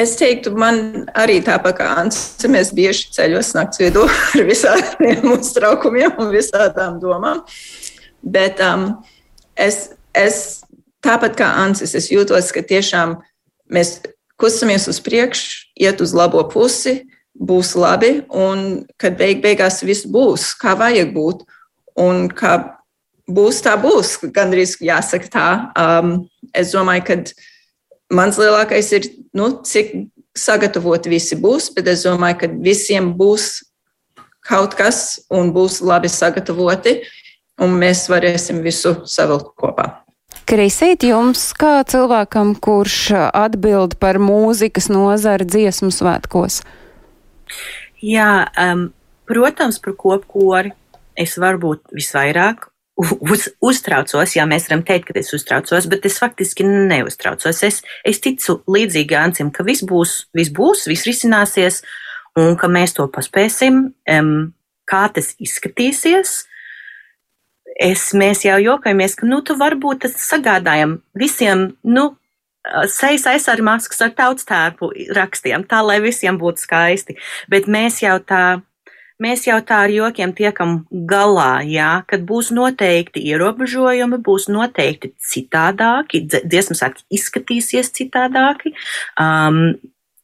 Es 0.00 0.14
teiktu, 0.16 0.54
man 0.56 1.06
arī 1.18 1.42
tāpat 1.44 1.76
kā 1.76 1.90
Anse, 2.00 2.48
mēs 2.48 2.70
bieži 2.76 3.10
ceļos 3.12 3.52
naktas 3.56 3.82
vidū 3.82 4.06
ar 4.32 4.44
visādiem 4.48 5.26
uztraukumiem 5.34 6.16
un 6.18 6.30
visādām 6.32 6.96
domām. 7.02 7.42
Bet 8.24 8.62
um, 8.64 8.94
es, 9.60 9.90
es 10.16 10.62
tāpat 11.04 11.36
kā 11.36 11.50
Ansis, 11.66 11.92
es 11.98 12.08
jūtos, 12.12 12.48
ka 12.56 12.64
tiešām 12.64 13.18
mēs 13.72 13.98
kustamies 14.40 14.88
uz 14.90 15.00
priekšu, 15.04 15.70
iet 15.80 16.00
uz 16.00 16.14
labo 16.16 16.42
pusi, 16.50 17.04
būs 17.40 17.72
labi, 17.78 18.20
un 18.28 18.84
kad 19.00 19.16
beig 19.20 19.40
beigās 19.44 19.80
viss 19.86 20.08
būs, 20.08 20.50
kā 20.60 20.74
vajag 20.78 21.12
būt, 21.14 21.44
un 22.00 22.26
kā 22.28 22.56
būs, 23.30 23.62
tā 23.64 23.76
būs, 23.80 24.18
gandrīz 24.34 24.76
jāsaka 24.82 25.30
tā. 25.32 25.48
Um, 25.78 26.12
es 26.56 26.74
domāju, 26.74 27.06
ka 27.06 27.18
mans 28.12 28.38
lielākais 28.40 28.92
ir, 28.98 29.08
nu, 29.36 29.52
cik 29.64 29.94
sagatavoti 30.36 31.12
visi 31.12 31.38
būs, 31.38 31.70
bet 31.74 31.88
es 31.90 32.04
domāju, 32.06 32.42
ka 32.42 32.52
visiem 32.60 33.12
būs 33.16 33.62
kaut 34.46 34.74
kas 34.78 35.20
un 35.30 35.52
būs 35.54 35.80
labi 35.84 36.10
sagatavoti, 36.10 37.00
un 37.60 37.76
mēs 37.80 38.06
varēsim 38.10 38.62
visu 38.64 38.96
savilkt 39.08 39.52
kopā. 39.60 39.90
Krisīt, 40.50 41.04
jums 41.06 41.52
kā 41.54 41.76
cilvēkam, 41.86 42.56
kurš 42.58 43.12
atbild 43.14 43.94
par 44.02 44.18
mūzikas 44.18 44.88
nozari 44.90 45.46
dziesmu 45.46 45.92
svētkos? 45.94 46.56
Jā, 48.02 48.48
um, 48.58 48.88
protams, 49.30 49.78
par 49.78 49.94
kopkori 50.00 50.72
es 51.14 51.36
varu 51.38 51.62
būt 51.62 51.94
visvairāk 51.94 52.66
uz, 52.98 53.46
uztraucos, 53.62 54.34
jā, 54.34 54.48
mēs 54.50 54.66
varam 54.66 54.82
teikt, 54.90 55.12
ka 55.12 55.18
es 55.22 55.30
uztraucos, 55.36 55.86
bet 55.90 56.10
es 56.10 56.18
faktiski 56.18 56.66
neuztraucos. 56.66 57.62
Es, 57.66 57.82
es 58.02 58.18
ticu 58.18 58.58
līdzīgi 58.66 59.20
Ancim, 59.20 59.54
ka 59.54 59.62
viss 59.66 59.86
būs, 59.86 60.24
viss 60.34 60.50
būs, 60.56 60.88
viss 60.90 61.06
risināsies, 61.06 61.84
un 62.42 62.56
ka 62.58 62.66
mēs 62.66 62.98
to 62.98 63.06
paspēsim, 63.12 63.84
um, 64.18 64.34
kā 64.90 65.06
tas 65.14 65.36
izskatīsies. 65.38 66.40
Es, 67.80 68.10
mēs 68.12 68.44
jau 68.44 68.58
jokamies, 68.60 69.16
ka, 69.16 69.28
nu, 69.28 69.40
tu 69.46 69.56
varbūt 69.56 70.02
tas 70.04 70.16
sagādājam 70.20 70.98
visiem, 71.16 71.70
nu, 71.88 72.10
sejas 72.92 73.24
aizsardzības 73.30 73.66
maskas 73.66 74.02
ar 74.04 74.10
tautstērpu 74.16 74.90
rakstiem, 75.16 75.64
tā 75.68 75.80
lai 75.84 76.00
visiem 76.04 76.36
būtu 76.40 76.66
skaisti. 76.66 77.16
Bet 77.48 77.70
mēs 77.70 78.02
jau 78.04 78.18
tā 78.20 78.60
mēs 79.20 79.44
jau 79.44 79.58
tā 79.64 79.84
ar 79.84 79.92
jokiem 79.92 80.32
tiekam 80.36 80.80
galā, 80.90 81.60
jā, 81.68 82.02
kad 82.08 82.24
būs 82.28 82.50
noteikti 82.56 83.22
ierobežojumi, 83.32 84.20
būs 84.24 84.48
noteikti 84.52 85.12
citādāki, 85.32 86.24
dziesmu 86.30 86.76
sāki 86.78 87.04
izskatīsies 87.20 87.92
citādāki. 87.96 88.74
Um, 89.20 89.76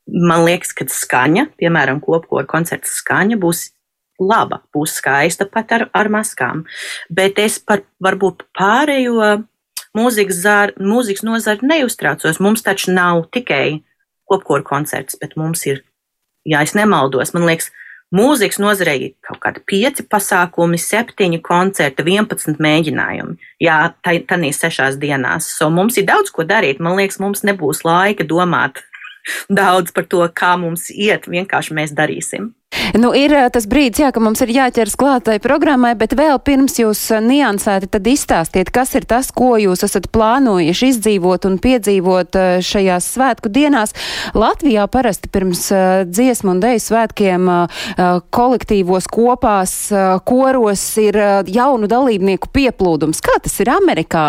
man 0.07 0.47
liekas, 0.47 0.73
ka 0.77 0.89
skaņa, 0.89 1.51
piemēram, 1.61 2.01
kopkoru 2.05 2.49
koncerta 2.49 2.89
skaņa 2.89 3.41
būs 3.43 3.71
laba, 4.21 4.63
būs 4.75 4.97
skaista 5.01 5.47
pat 5.51 5.73
ar, 5.77 5.87
ar 5.95 6.11
maskām. 6.13 6.65
Bet 7.11 7.41
es 7.43 7.59
par 7.59 7.85
varbūt 8.03 8.47
pārējo 8.57 9.33
mūzikas, 9.97 10.43
zār, 10.45 10.75
mūzikas 10.81 11.27
nozari 11.27 11.73
neuztraucos. 11.73 12.41
Mums 12.43 12.65
taču 12.67 12.95
nav 12.97 13.27
tikai 13.35 13.83
kopkoru 14.27 14.67
koncerts, 14.67 15.19
bet 15.21 15.37
mums 15.39 15.67
ir, 15.69 15.85
ja 16.49 16.63
es 16.67 16.75
nemaldos, 16.79 17.35
man 17.37 17.47
liekas, 17.49 17.71
Mūzikas 18.15 18.61
nozarei 18.63 19.01
ir 19.03 19.13
kaut 19.27 19.41
kādi 19.43 19.61
pieci 19.67 20.05
pasākumi, 20.07 20.79
septiņi 20.79 21.41
koncerti, 21.43 22.05
11 22.07 22.61
mēģinājumi. 22.63 23.35
Jā, 23.65 23.79
tādīs 24.07 24.61
sešās 24.63 24.99
dienās. 25.03 25.49
So 25.59 25.73
mums 25.75 25.99
ir 25.99 26.07
daudz 26.07 26.31
ko 26.31 26.47
darīt. 26.47 26.79
Man 26.79 26.95
liekas, 27.01 27.19
mums 27.19 27.43
nebūs 27.43 27.83
laika 27.83 28.23
domāt 28.23 28.79
daudz 29.61 29.91
par 29.91 30.07
to, 30.07 30.23
kā 30.31 30.55
mums 30.61 30.87
iet. 30.95 31.27
Vienkārši 31.27 31.75
mēs 31.75 31.97
darīsim. 31.99 32.53
Nu, 32.95 33.13
ir 33.17 33.33
eh, 33.35 33.49
tas 33.53 33.67
brīdis, 33.69 34.01
jā, 34.05 34.11
ka 34.13 34.21
mums 34.23 34.43
ir 34.45 34.53
jāķers 34.55 34.97
klātai 35.01 35.37
programmai, 35.43 35.95
bet 35.99 36.15
vēl 36.17 36.39
pirms 36.45 36.79
jūs 36.81 37.01
eh, 37.15 37.23
niansēti 37.25 37.89
tad 37.93 38.07
izstāstiet, 38.11 38.71
kas 38.75 38.95
ir 38.99 39.07
tas, 39.09 39.31
ko 39.35 39.57
jūs 39.61 39.85
esat 39.87 40.09
plānojuši 40.15 40.91
izdzīvot 40.93 41.49
un 41.49 41.59
piedzīvot 41.63 42.39
eh, 42.39 42.49
šajās 42.65 43.09
svētku 43.17 43.53
dienās. 43.53 43.95
Latvijā 44.37 44.87
parasti 44.93 45.31
pirms 45.33 45.65
dziesmu 46.11 46.53
un 46.55 46.61
deju 46.63 46.81
svētkiem 46.83 47.49
kolektīvos 48.35 49.07
kopās, 49.11 49.73
koros 50.29 50.83
ir 51.01 51.19
jaunu 51.51 51.89
dalībnieku 51.91 52.51
pieplūdums. 52.55 53.23
Kā 53.25 53.37
tas 53.43 53.55
ir 53.63 53.71
Amerikā? 53.73 54.25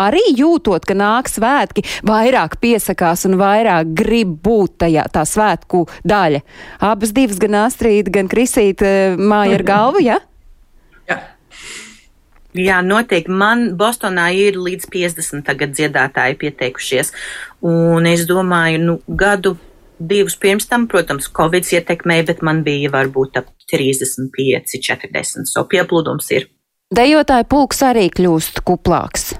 Arī 0.00 0.22
jūtot, 0.38 0.86
ka 0.88 0.96
nāk 0.96 1.30
svētki, 1.30 1.84
vairāk 2.06 2.58
piesakās 2.62 3.26
un 3.28 3.36
vairāk 3.40 3.92
grib 3.98 4.36
būt 4.44 4.78
tajā 4.84 5.06
tā 5.12 5.26
svētku 5.28 5.84
daļa. 6.08 6.42
Abas 6.90 7.14
divas 7.16 7.40
gan 7.42 7.58
Astrid 7.64 7.89
Astrid, 7.90 8.10
gan 8.14 8.28
Krisīt 8.30 8.82
eh, 8.86 9.16
māja 9.18 9.56
ar 9.58 9.64
galvu, 9.66 10.00
ja? 10.04 10.18
Jā. 11.08 11.18
Jā, 12.54 12.78
noteikti. 12.82 13.30
Man 13.30 13.76
Bostonā 13.78 14.30
ir 14.34 14.58
līdz 14.58 14.86
50 14.90 15.42
tagad 15.46 15.74
dziedātāji 15.74 16.38
pieteikušies. 16.38 17.12
Un 17.66 18.06
es 18.06 18.26
domāju, 18.26 18.78
nu, 18.82 18.96
gadu 19.08 19.56
divus 19.98 20.36
pirms 20.38 20.66
tam, 20.70 20.86
protams, 20.90 21.28
Covid 21.30 21.66
ietekmēja, 21.66 22.28
bet 22.30 22.42
man 22.46 22.62
bija 22.66 22.90
varbūt 22.94 23.42
ap 23.42 23.50
35, 23.70 24.78
40. 24.78 25.50
So 25.50 25.66
pieplūdums 25.66 26.30
ir. 26.34 26.48
Dejotāju 26.94 27.46
pulks 27.50 27.82
arī 27.86 28.08
kļūst 28.10 28.62
kuplāks. 28.66 29.32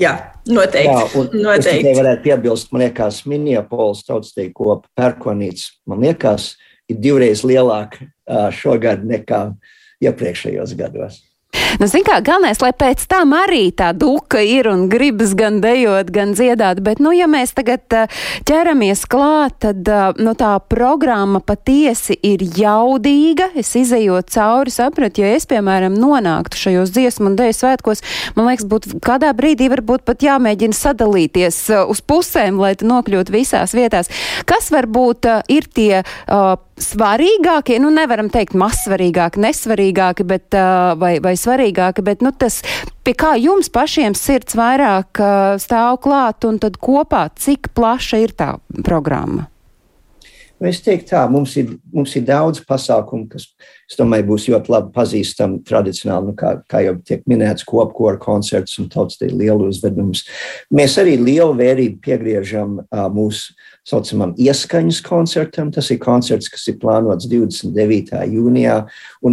Jā, 0.00 0.14
noteikti. 0.48 0.88
Jā, 0.88 1.24
noteikti. 1.32 1.68
Es 1.68 1.80
tikai 1.80 1.96
varētu 2.00 2.24
piebilst, 2.24 2.72
man 2.72 2.86
liekas, 2.86 3.20
Minneapolis 3.30 4.04
tautstīja 4.08 4.52
kopa 4.56 4.88
pērkonīts. 4.98 5.68
Man 5.90 6.00
liekas, 6.02 6.54
ir 6.90 7.00
divreiz 7.00 7.44
lielāka 7.46 8.08
šogad 8.54 9.04
nekā 9.08 9.44
iepriekšējos 10.04 10.74
gados. 10.78 11.22
Nu, 11.78 11.86
zin 11.90 12.04
kā, 12.06 12.20
galvenais, 12.22 12.60
lai 12.62 12.70
pēc 12.76 13.02
tam 13.10 13.32
arī 13.34 13.68
tā 13.74 13.88
duka 13.98 14.38
ir 14.42 14.68
un 14.70 14.84
gribas 14.90 15.32
gan 15.38 15.60
dejot, 15.62 16.10
gan 16.14 16.34
dziedāt, 16.36 16.80
bet, 16.86 17.00
nu, 17.02 17.10
ja 17.14 17.26
mēs 17.30 17.54
tagad 17.56 17.90
ķeramies 18.46 19.04
klāt, 19.10 19.56
tad, 19.64 19.88
nu, 20.22 20.34
tā 20.38 20.52
programma 20.70 21.40
patiesi 21.42 22.14
ir 22.26 22.44
jaudīga. 22.58 23.50
Es 23.58 23.72
izējot 23.78 24.30
cauri 24.34 24.74
sapratu, 24.74 25.24
ja 25.24 25.34
es, 25.34 25.48
piemēram, 25.50 25.96
nonāktu 25.98 26.60
šajos 26.60 26.94
dziesmu 26.94 27.32
un 27.32 27.38
deju 27.38 27.58
svētkos, 27.58 28.04
man 28.38 28.50
liekas, 28.50 28.68
būtu 28.70 29.00
kādā 29.04 29.32
brīdī 29.34 29.70
varbūt 29.72 30.06
pat 30.06 30.22
jāmēģina 30.26 30.78
sadalīties 30.78 31.58
uz 31.90 32.04
pusēm, 32.06 32.62
lai 32.62 32.74
tu 32.78 32.86
nokļūtu 32.90 33.34
visās 33.34 33.74
vietās. 33.74 34.12
Kas 34.46 34.70
varbūt 34.74 35.26
ir 35.50 35.66
tie 35.74 36.04
uh, 36.04 36.54
svarīgākie, 36.80 37.78
nu 37.82 37.92
nevaram 37.94 38.28
teikt 38.32 38.56
mazsvarīgāki, 38.58 39.42
nesvarīgāki, 39.44 40.26
bet, 40.28 40.56
vai, 41.00 41.16
vai 41.22 41.34
svarīgāki, 41.38 42.04
bet 42.06 42.24
nu, 42.24 42.34
tas, 42.34 42.60
pie 43.06 43.14
kā 43.18 43.34
jums 43.40 43.70
pašiem 43.72 44.16
sirds 44.18 44.58
vairāk 44.58 45.22
stāv 45.62 45.98
klāt 46.04 46.46
un 46.48 46.60
tad 46.62 46.78
kopā, 46.82 47.28
cik 47.38 47.72
plaša 47.76 48.22
ir 48.24 48.36
tā 48.36 48.54
programma? 48.82 49.48
Nu, 50.64 50.70
es 50.70 50.78
teiktu, 50.80 51.10
tā 51.10 51.20
mums 51.28 51.56
ir, 51.58 51.74
mums 51.92 52.12
ir 52.14 52.22
daudz 52.28 52.60
pasākumu, 52.64 53.26
kas, 53.32 53.48
es 53.90 53.98
domāju, 53.98 54.28
būs 54.30 54.46
ļoti 54.52 54.70
labi 54.72 54.92
pazīstami 54.94 55.58
tradicionāli, 55.66 56.30
nu, 56.30 56.34
kā, 56.38 56.54
kā 56.70 56.80
jau 56.86 56.94
tiek 57.04 57.24
minēts, 57.28 57.66
kopkora 57.68 58.20
koncerts 58.22 58.78
un 58.80 58.86
tautas 58.92 59.18
lielu 59.20 59.68
uzvedumus. 59.68 60.22
Mēs 60.72 60.94
arī 61.02 61.18
lielu 61.18 61.50
vērību 61.58 61.98
piegriežam 62.06 62.78
uh, 62.80 63.02
mūsu 63.12 63.52
saucamam 63.88 64.32
ieskaņas 64.40 65.00
koncertam. 65.04 65.70
Tas 65.72 65.90
ir 65.92 66.00
koncerts, 66.02 66.48
kas 66.52 66.66
ir 66.70 66.78
plānots 66.80 67.28
29. 67.30 68.20
jūnijā. 68.32 68.78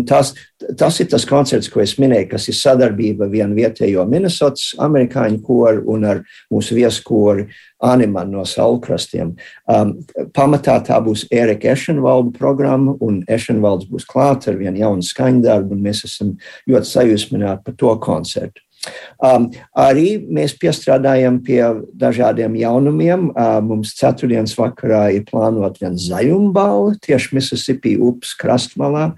Tas, 0.10 0.34
tas 0.80 1.00
ir 1.02 1.10
tas 1.12 1.26
koncerts, 1.28 1.70
ko 1.72 1.84
es 1.84 1.96
minēju, 2.02 2.30
kas 2.34 2.48
ir 2.52 2.58
sadarbība 2.60 3.30
vienu 3.32 3.58
vietējo 3.58 4.06
Minnesotas 4.10 4.74
amerikāņu 4.82 5.42
koru 5.46 5.86
un 5.96 6.08
ar 6.12 6.24
mūsu 6.52 6.78
vieskoru 6.78 7.48
Animanu 7.82 8.38
no 8.38 8.44
Saulkrastiem. 8.46 9.34
Um, 9.72 9.96
pamatā 10.36 10.76
tā 10.86 11.00
būs 11.02 11.26
Erika 11.34 11.72
Ešenvalda 11.74 12.36
programma, 12.38 12.94
un 13.02 13.24
Ešenvalds 13.26 13.88
būs 13.90 14.06
klāts 14.10 14.52
ar 14.52 14.60
vienu 14.60 14.84
jaunu 14.84 15.06
skaņdarbu, 15.06 15.74
un 15.74 15.88
mēs 15.88 16.04
esam 16.06 16.36
ļoti 16.70 16.92
sajūsmināti 16.92 17.66
par 17.66 17.80
to 17.82 17.96
koncertu. 18.04 18.62
Um, 19.22 19.50
arī 19.78 20.16
mēs 20.26 20.56
piestrādājam 20.58 21.38
pie 21.46 21.62
dažādiem 22.02 22.56
jaunumiem. 22.58 23.30
Uh, 23.32 23.60
mums 23.66 23.94
ceturtdienas 24.00 24.56
vakarā 24.58 25.04
ir 25.16 25.28
plānota 25.28 25.84
viena 25.84 26.02
zaļumbalva 26.02 26.98
tieši 27.06 27.38
Mississippi 27.38 27.98
upes 28.02 28.34
krastmalā. 28.40 29.12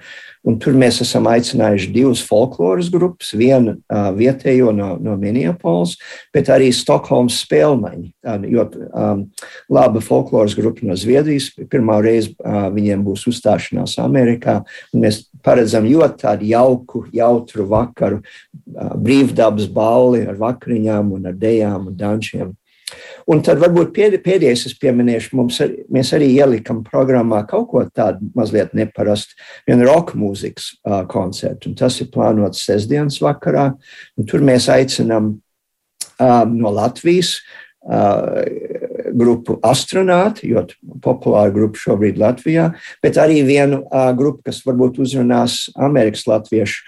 Un 0.43 0.57
tur 0.59 0.75
mēs 0.75 0.99
esam 1.03 1.27
aicinājuši 1.31 1.91
divas 1.95 2.21
folkloras 2.27 2.89
grupas, 2.91 3.29
vienu 3.37 3.77
uh, 3.77 4.09
vietējo 4.15 4.73
no, 4.75 4.89
no 4.99 5.15
Minneapolis, 5.19 5.95
bet 6.35 6.51
arī 6.51 6.67
Stokholmas 6.75 7.39
spēlmaņi. 7.45 8.09
Jo 8.51 8.65
um, 8.67 9.23
laba 9.71 10.03
folkloras 10.03 10.55
grupa 10.59 10.83
no 10.87 10.97
Zviedrijas, 10.99 11.49
pirmā 11.71 12.01
reize 12.03 12.33
uh, 12.35 12.67
viņiem 12.75 13.05
būs 13.07 13.23
uzstāšanās 13.31 13.95
Amerikā. 14.03 14.59
Mēs 14.91 15.23
paredzam 15.43 15.87
ļoti 15.87 16.25
tādu 16.25 16.49
jauku, 16.51 17.05
jautru 17.15 17.69
vakaru, 17.71 18.19
uh, 18.19 18.91
brīvdabas 18.99 19.71
balli 19.71 20.25
ar 20.27 20.35
vakariņām 20.43 21.15
un 21.15 21.31
ar 21.31 21.39
dejām 21.39 21.87
un 21.87 21.95
dančiem. 21.99 22.51
Un 23.31 23.43
tad 23.45 23.61
varbūt 23.61 23.93
pēdējais 23.95 24.65
es 24.69 24.75
pieminēšu, 24.79 25.33
mums 25.39 25.59
ar, 25.63 25.71
mēs 25.93 26.11
arī 26.15 26.29
ielikam 26.35 26.81
programmā 26.87 27.43
kaut 27.49 27.69
ko 27.71 27.83
tādu 27.95 28.29
mazliet 28.37 28.73
neparastu, 28.77 29.37
vienu 29.67 29.87
roka 29.87 30.17
mūzikas 30.19 30.73
uh, 30.83 31.01
koncertu. 31.09 31.71
Un 31.71 31.79
tas 31.79 31.99
ir 32.03 32.11
plānots 32.13 32.65
sestdienas 32.67 33.21
vakarā. 33.23 33.71
Tur 34.29 34.43
mēs 34.45 34.69
aicinām 34.71 35.35
uh, 35.35 36.43
no 36.49 36.73
Latvijas 36.75 37.37
uh, 37.37 38.43
grupu 39.13 39.59
astronauti, 39.63 40.49
ļoti 40.51 40.79
populāra 41.03 41.53
grupa 41.53 41.79
šobrīd 41.79 42.19
Latvijā, 42.21 42.71
bet 43.03 43.19
arī 43.21 43.41
vienu 43.47 43.83
uh, 43.85 44.09
grupu, 44.17 44.43
kas 44.49 44.63
varbūt 44.67 44.99
uzrunās 45.03 45.67
Amerikas 45.77 46.25
latviešu 46.29 46.83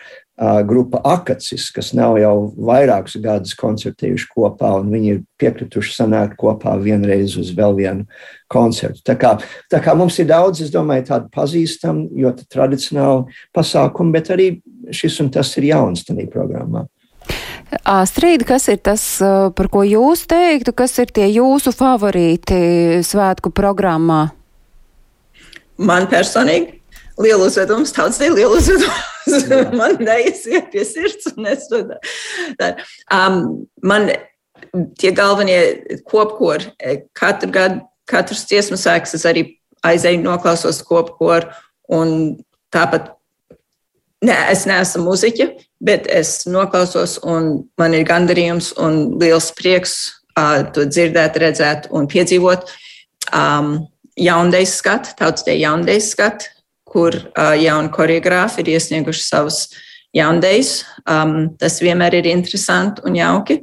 grupa 0.67 0.99
Akacis, 1.07 1.69
kas 1.71 1.93
nav 1.95 2.17
jau 2.19 2.51
vairākus 2.67 3.15
gadus 3.23 3.55
koncertējuši 3.55 4.27
kopā, 4.33 4.73
un 4.81 4.89
viņi 4.91 5.11
ir 5.13 5.21
piekrituši 5.39 5.93
sanākt 5.95 6.35
kopā 6.39 6.75
vienreiz 6.81 7.37
uz 7.39 7.53
vēl 7.55 7.77
vienu 7.77 8.03
koncertu. 8.51 8.99
Tā 9.07 9.15
kā, 9.19 9.35
tā 9.71 9.79
kā 9.83 9.95
mums 9.95 10.19
ir 10.19 10.27
daudz, 10.27 10.59
es 10.65 10.73
domāju, 10.73 11.07
tādu 11.13 11.31
pazīstamu, 11.35 12.09
ļoti 12.19 12.49
tradicionālu 12.51 13.29
pasākumu, 13.55 14.11
bet 14.11 14.33
arī 14.35 14.49
šis 14.91 15.21
un 15.23 15.31
tas 15.31 15.55
ir 15.55 15.71
jauns 15.71 16.03
tajā 16.03 16.27
programmā. 16.33 16.83
Astrid, 17.87 18.43
kas 18.45 18.67
ir 18.69 18.77
tas, 18.83 19.03
par 19.55 19.69
ko 19.71 19.81
jūs 19.87 20.27
teiktu, 20.29 20.75
kas 20.75 20.99
ir 21.01 21.15
tie 21.15 21.31
jūsu 21.31 21.71
favorīti 21.73 23.01
svētku 23.07 23.49
programmā? 23.55 24.27
Man 25.75 26.05
personīgi 26.11 26.83
lielu 27.21 27.47
uzvedumu, 27.47 27.87
tautas 27.95 28.19
dēļ 28.21 28.37
lielu 28.39 28.59
uzvedumu. 28.59 29.01
man 29.79 29.97
neiesiet 30.03 30.71
pie 30.73 30.85
sirds, 30.87 31.31
un 31.35 31.49
es 31.49 31.67
to 31.71 31.81
daru. 31.87 32.85
Um, 33.13 33.41
man 33.83 34.09
tie 34.99 35.11
galvenie 35.15 35.59
kopkori, 36.07 36.71
katru 37.17 37.51
gadu, 37.53 37.83
katrs 38.09 38.45
dziesmu 38.49 38.77
sēks, 38.79 39.15
es 39.17 39.25
arī 39.27 39.47
aizēju 39.85 40.21
noklausos 40.23 40.81
kopkoru, 40.85 41.49
un 41.93 42.35
tāpat 42.73 43.11
ne, 44.25 44.35
es 44.51 44.65
neesmu 44.69 45.05
muziķa, 45.05 45.49
bet 45.85 46.09
es 46.11 46.43
noklausos, 46.49 47.17
un 47.25 47.65
man 47.79 47.97
ir 47.97 48.05
gandarījums 48.07 48.73
un 48.81 49.17
liels 49.21 49.51
prieks 49.57 49.97
uh, 50.37 50.63
to 50.75 50.87
dzirdēt, 50.89 51.39
redzēt 51.41 51.89
un 51.95 52.09
piedzīvot. 52.11 52.69
Um, 53.33 53.77
jaundeis 54.15 54.77
skatu, 54.79 55.11
tautsdēļ 55.19 55.59
jaundeis 55.59 56.11
skatu, 56.13 56.47
kur 56.95 57.17
uh, 57.19 57.51
jauni 57.59 57.91
koreogrāfi 57.91 58.63
ir 58.63 58.75
iesnieguši 58.77 59.25
savus 59.25 59.65
jaundeis. 60.15 60.77
Um, 61.03 61.51
tas 61.59 61.81
vienmēr 61.83 62.21
ir 62.21 62.29
interesanti 62.31 63.03
un 63.05 63.19
jauki. 63.19 63.59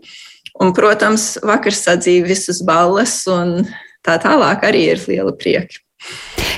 Un, 0.60 0.74
protams, 0.76 1.38
vakar 1.42 1.72
sadzīve 1.72 2.28
visas 2.28 2.60
balles 2.66 3.22
un 3.30 3.62
tā 4.04 4.18
tālāk 4.20 4.66
arī 4.68 4.84
ir 4.92 5.00
liela 5.08 5.32
prieka. 5.32 5.80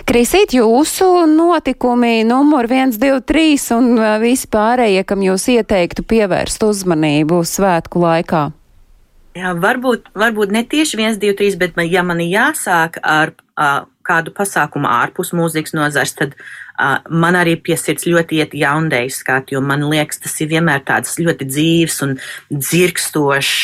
Krisīt, 0.04 0.52
jūsu 0.56 1.06
notikumi 1.30 2.26
numur 2.28 2.66
1, 2.68 2.98
2, 3.00 3.22
3 3.24 3.70
un 3.76 3.86
visi 4.20 4.50
pārējie, 4.52 5.04
kam 5.08 5.22
jūs 5.24 5.46
ieteiktu 5.54 6.04
pievērst 6.10 6.66
uzmanību 6.66 7.40
svētku 7.48 8.02
laikā? 8.02 8.42
Jā, 9.34 9.54
varbūt, 9.58 10.12
varbūt 10.14 10.52
ne 10.54 10.62
tieši 10.68 11.00
1, 11.00 11.16
2, 11.22 11.32
3, 11.40 11.56
bet 11.62 11.78
man, 11.78 11.88
ja 11.90 12.04
man 12.06 12.20
jāsāk 12.22 13.00
ar 13.02 13.32
uh, 13.32 13.86
kādu 14.06 14.34
pasākumu 14.36 14.90
ārpus 14.90 15.32
mūzikas 15.34 15.74
nozars, 15.74 16.12
tad 16.18 16.36
man 17.10 17.38
arī 17.38 17.54
piesirds 17.62 18.08
ļoti 18.08 18.40
iet 18.42 18.56
jaundējas 18.58 19.20
skatu, 19.22 19.56
jo 19.56 19.62
man 19.64 19.86
liekas, 19.90 20.20
tas 20.24 20.34
ir 20.42 20.50
vienmēr 20.54 20.82
tāds 20.86 21.16
ļoti 21.20 21.48
dzīves 21.50 22.02
un 22.06 22.18
dzirkstošs. 22.50 23.54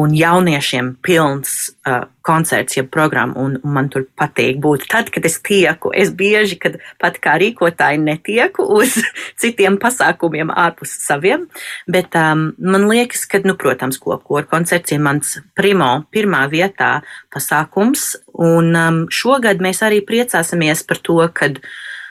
Un 0.00 0.12
jauniešiem 0.14 0.92
pilns 1.02 1.74
uh, 1.82 2.04
koncerts, 2.22 2.76
jeb 2.76 2.90
programma, 2.94 3.34
un, 3.40 3.56
un 3.64 3.72
man 3.74 3.88
tur 3.90 4.04
patīk 4.18 4.60
būt. 4.62 4.86
Tad, 4.90 5.10
kad 5.12 5.24
es 5.26 5.38
tieku, 5.44 5.90
es 5.96 6.12
bieži, 6.16 6.58
kad 6.62 6.78
pat 7.02 7.18
kā 7.22 7.34
rīkotāji 7.40 8.00
netieku 8.02 8.66
uz 8.78 8.96
citiem 9.40 9.80
pasākumiem 9.82 10.52
ārpus 10.54 10.94
saviem, 11.02 11.48
bet 11.90 12.16
um, 12.18 12.50
man 12.62 12.86
liekas, 12.90 13.26
ka, 13.30 13.42
nu, 13.44 13.56
protams, 13.60 13.98
kopkora 14.02 14.46
koncerts 14.50 14.94
ir 14.94 15.02
mans 15.04 15.38
primo, 15.58 15.90
pirmā 16.14 16.44
vietā 16.52 17.00
pasākums, 17.34 18.12
un 18.40 18.74
um, 18.76 19.04
šogad 19.12 19.62
mēs 19.62 19.84
arī 19.86 20.00
priecāsimies 20.06 20.84
par 20.88 21.00
to, 21.04 21.20
uh, 21.20 21.62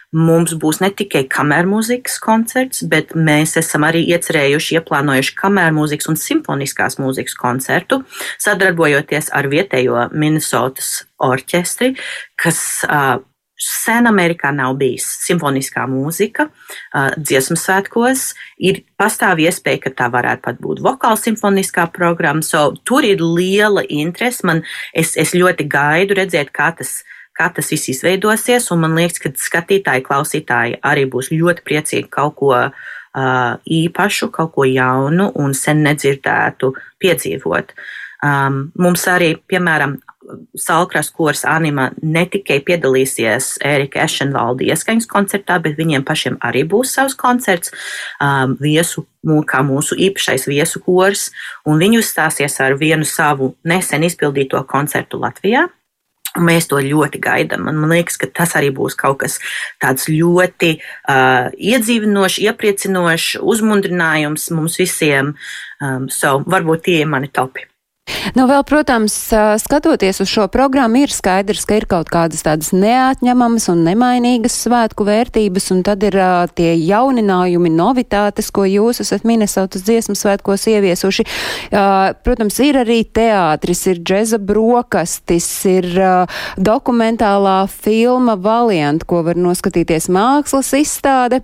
Mums 0.10 0.56
būs 0.58 0.80
ne 0.82 0.88
tikai 0.90 1.28
kamermūzikas 1.30 2.16
koncerts, 2.24 2.82
bet 2.90 3.12
mēs 3.14 3.54
esam 3.62 3.84
arī 3.86 4.02
iecerējuši, 4.10 4.80
ieplānojuši 4.80 5.36
kamermūzikas 5.38 6.10
un 6.10 6.18
simfoniskās 6.18 6.98
mūzikas 6.98 7.38
koncertu, 7.38 8.02
sadarbojoties 8.42 9.30
ar 9.38 9.46
vietējo 9.52 10.08
Minnesotas 10.18 11.04
orķestri, 11.22 11.92
kas 12.42 12.64
uh, 12.90 13.20
sen 13.60 14.08
Amerikā 14.10 14.52
nav 14.56 14.78
bijis 14.80 15.06
simfoniskā 15.26 15.84
mūzika, 15.92 16.48
uh, 16.50 17.12
dziesmu 17.18 17.58
svētkos. 17.60 18.34
Ir 18.58 18.84
pastāv 19.00 19.42
iespēja, 19.44 19.84
ka 19.86 19.94
tā 20.02 20.10
varētu 20.14 20.46
pat 20.48 20.60
būt 20.64 20.84
vokāla 20.86 21.20
simfoniskā 21.20 21.90
programma. 21.96 22.46
So, 22.46 22.72
tur 22.88 23.08
ir 23.08 23.24
liela 23.24 23.84
interese. 23.84 24.48
Man, 24.48 24.64
es, 24.94 25.16
es 25.20 25.36
ļoti 25.36 25.68
gaidu 25.70 26.18
redzēt, 26.20 26.54
kā 26.56 26.72
tas 26.80 27.02
kā 27.40 27.48
tas 27.56 27.70
viss 27.72 27.88
izveidosies, 27.94 28.68
un 28.74 28.82
man 28.84 28.98
liekas, 29.00 29.22
ka 29.24 29.32
skatītāji, 29.40 30.04
klausītāji 30.04 30.82
arī 30.84 31.06
būs 31.08 31.32
ļoti 31.32 31.64
priecīgi 31.64 32.10
kaut 32.12 32.36
ko 32.42 32.52
uh, 32.60 33.54
īpašu, 33.64 34.28
kaut 34.36 34.52
ko 34.58 34.68
jaunu 34.68 35.30
un 35.40 35.56
sen 35.56 35.80
nedzirdētu 35.86 36.74
piedzīvot. 37.00 37.72
Um, 38.28 38.66
mums 38.76 39.06
arī, 39.08 39.38
piemēram, 39.48 39.96
Salkras 40.58 41.10
kurs 41.10 41.44
Anima 41.48 41.90
ne 42.02 42.26
tikai 42.30 42.60
piedalīsies 42.66 43.56
Ērika 43.66 44.04
Ešenvalda 44.06 44.68
ieskaņas 44.70 45.08
koncertā, 45.10 45.60
bet 45.64 45.78
viņiem 45.80 46.06
pašiem 46.08 46.38
arī 46.46 46.66
būs 46.70 46.94
savs 46.98 47.18
koncerts, 47.20 47.74
um, 48.22 48.56
viesu, 48.62 49.06
kā 49.50 49.64
mūsu 49.66 49.98
īpašais 50.00 50.48
viesu 50.50 50.82
kurs, 50.86 51.30
un 51.66 51.82
viņi 51.82 52.00
uzstāsies 52.04 52.60
ar 52.64 52.78
vienu 52.80 53.08
savu 53.08 53.54
nesen 53.68 54.06
izpildīto 54.08 54.62
koncertu 54.70 55.20
Latvijā. 55.22 55.68
Mēs 56.38 56.68
to 56.70 56.78
ļoti 56.78 57.18
gaidām. 57.24 57.66
Man, 57.66 57.82
liekas, 57.90 58.20
ka 58.22 58.28
tas 58.30 58.54
arī 58.56 58.70
būs 58.76 58.94
kaut 58.96 59.18
kas 59.24 59.40
tāds 59.82 60.06
ļoti 60.12 60.76
uh, 60.78 61.50
iedzīvinošs, 61.58 62.38
iepriecinošs, 62.46 63.40
uzmundrinājums 63.42 64.52
mums 64.54 64.78
visiem. 64.78 65.34
Um, 65.82 66.06
so, 66.14 66.38
varbūt 66.46 66.86
tie 66.86 67.00
ir 67.02 67.10
mani 67.10 67.32
topi. 67.34 67.66
Nu, 68.38 68.46
vēl, 68.50 68.64
protams, 68.68 69.16
skatoties 69.62 70.22
uz 70.24 70.30
šo 70.32 70.48
programmu, 70.52 71.04
ir 71.04 71.14
skaidrs, 71.14 71.66
ka 71.70 71.78
ir 71.80 71.88
kaut 71.90 72.10
kādas 72.12 72.44
tādas 72.46 72.72
neatņemamas 72.76 73.70
un 73.74 73.84
nemainīgas 73.88 74.56
svētku 74.66 75.06
vērtības, 75.08 75.70
un 75.76 75.84
tad 75.88 76.04
ir 76.08 76.18
uh, 76.20 76.46
tie 76.56 76.74
jauninājumi, 76.78 77.72
novitātes, 77.74 78.52
ko 78.54 78.66
jūs 78.70 79.02
esat 79.04 79.28
Minnesotas 79.28 79.86
dziesmu 79.88 80.18
svētkos 80.18 80.68
ieviesuši. 80.72 81.28
Uh, 81.70 82.12
protams, 82.26 82.60
ir 82.64 82.82
arī 82.84 83.02
teātris, 83.06 83.86
ir 83.92 84.02
džeza 84.04 84.42
brokastis, 84.42 85.50
ir 85.70 85.90
uh, 85.98 86.42
dokumentālā 86.58 87.62
filma 87.70 88.38
Valiant, 88.40 89.06
ko 89.10 89.24
var 89.28 89.40
noskatīties 89.40 90.10
mākslas 90.14 90.74
izstāde. 90.78 91.44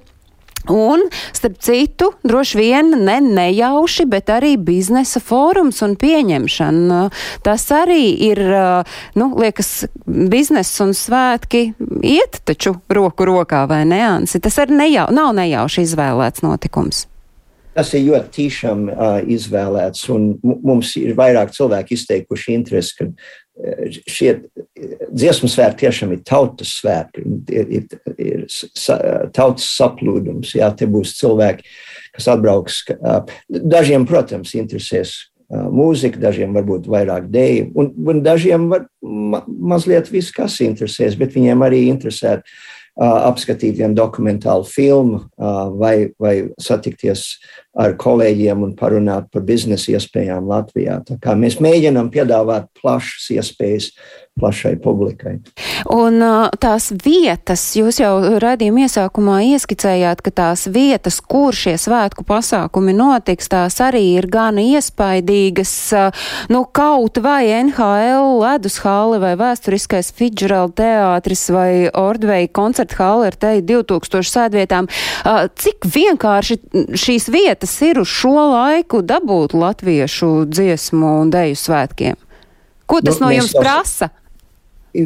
Un, 0.71 1.05
starp 1.35 1.57
citu, 1.63 2.11
droši 2.25 2.57
vien 2.59 2.91
ne 3.05 3.19
nejauši, 3.23 4.05
bet 4.09 4.31
arī 4.33 4.55
biznesa 4.57 5.21
fórums 5.23 5.81
un 5.85 5.95
pieņemšana. 5.99 7.01
Tas 7.45 7.67
arī 7.75 8.03
ir, 8.29 8.41
nu, 9.19 9.31
liekas, 9.39 9.87
bizness 10.05 10.81
un 10.83 10.95
svētki 10.97 11.67
iet 12.01 12.41
taču 12.45 12.77
roku 12.89 13.27
rokā, 13.27 13.65
vai 13.69 13.83
ne, 13.89 14.01
Ansi? 14.05 14.41
Tas 14.43 14.57
arī 14.63 14.79
nejau, 14.79 15.09
nav 15.15 15.33
nejauši 15.37 15.85
izvēlēts 15.85 16.45
notikums. 16.45 17.05
Tas 17.75 17.89
ir 17.91 18.05
ļoti 18.07 18.29
tīšām 18.37 18.85
uh, 18.87 19.17
izvēlēts, 19.35 20.05
un 20.13 20.29
mums 20.43 20.93
ir 20.95 21.11
vairāk 21.17 21.51
cilvēki 21.51 21.97
izteikuši 21.97 22.53
interesi, 22.55 22.95
ka 22.95 23.09
šie 24.07 24.33
dziesmu 25.09 25.49
svētki 25.51 25.85
tiešām 25.85 26.15
ir 26.15 26.23
tautas 26.27 26.73
svētki, 26.81 27.23
ir, 27.55 27.69
ir, 27.79 27.85
ir 28.19 28.41
tautas 29.35 29.67
saplūdums. 29.77 30.55
Jā, 30.57 30.71
te 30.75 30.89
būs 30.91 31.15
cilvēki, 31.19 31.63
kas 32.17 32.29
atbrauks. 32.35 32.83
Dažiem, 33.47 34.07
protams, 34.09 34.55
interesēs 34.59 35.15
mūzika, 35.49 36.19
dažiem 36.19 36.55
varbūt 36.57 36.87
vairāk 36.89 37.29
dēļu, 37.31 37.67
un, 37.77 37.91
un 38.09 38.23
dažiem 38.25 38.69
var 38.71 38.87
ma 39.05 39.43
mazliet 39.45 40.09
viss, 40.11 40.33
kas 40.33 40.57
interesēs, 40.65 41.17
bet 41.19 41.35
viņiem 41.35 41.61
arī 41.65 41.85
interesē 41.91 42.39
apskatīt 42.95 43.75
vienu 43.75 43.95
dokumentālu 43.97 44.63
filmu 44.67 45.25
vai, 45.79 46.11
vai 46.19 46.35
satikties 46.61 47.35
ar 47.75 47.95
kolēģiem 47.99 48.63
un 48.63 48.75
parunāt 48.79 49.27
par 49.33 49.43
biznesa 49.47 49.95
iespējām 49.95 50.47
Latvijā. 50.47 51.01
Mēs 51.35 51.59
mēģinām 51.63 52.11
piedāvāt 52.13 52.69
plašas 52.79 53.31
iespējas 53.35 53.91
plašai 54.39 54.75
publikai. 54.83 55.37
Un 55.91 56.19
tās 56.59 56.89
vietas, 57.05 57.61
jūs 57.77 58.01
jau 58.01 58.11
redzījuma 58.41 58.83
iesākumā 58.83 59.37
ieskicējāt, 59.53 60.19
ka 60.25 60.33
tās 60.35 60.65
vietas, 60.67 61.21
kur 61.23 61.55
šie 61.55 61.77
svētku 61.79 62.25
pasākumi 62.27 62.91
notiks, 62.97 63.47
tās 63.51 63.79
arī 63.83 64.03
ir 64.17 64.27
gan 64.31 64.59
iespaidīgas, 64.59 65.71
nu, 66.51 66.65
kaut 66.75 67.21
vai 67.23 67.47
NHL 67.61 68.41
ledus 68.41 68.81
hāle 68.83 69.21
vai 69.23 69.35
vēsturiskais 69.39 70.11
Fidžerald 70.17 70.75
teātris 70.81 71.45
vai 71.55 71.87
Ordvei 71.95 72.49
koncerta 72.51 72.99
hāle 72.99 73.31
ar 73.31 73.39
te 73.39 73.53
2000 73.63 74.33
sēdvietām. 74.35 74.91
Cik 75.63 75.87
vienkārši 75.95 76.59
šīs 77.05 77.29
vietas 77.31 77.64
tas 77.65 77.81
ir 77.81 77.97
uz 77.97 78.11
šo 78.13 78.35
laiku 78.51 79.01
dabūt 79.01 79.55
latviešu 79.57 80.45
dziesmu 80.45 81.15
un 81.23 81.31
deju 81.33 81.57
svētkiem? 81.57 82.19
Ko 82.85 83.01
tas 83.01 83.17
nu, 83.17 83.25
no 83.25 83.31
jums 83.33 83.55
jau, 83.55 83.63
prasa? 83.63 84.11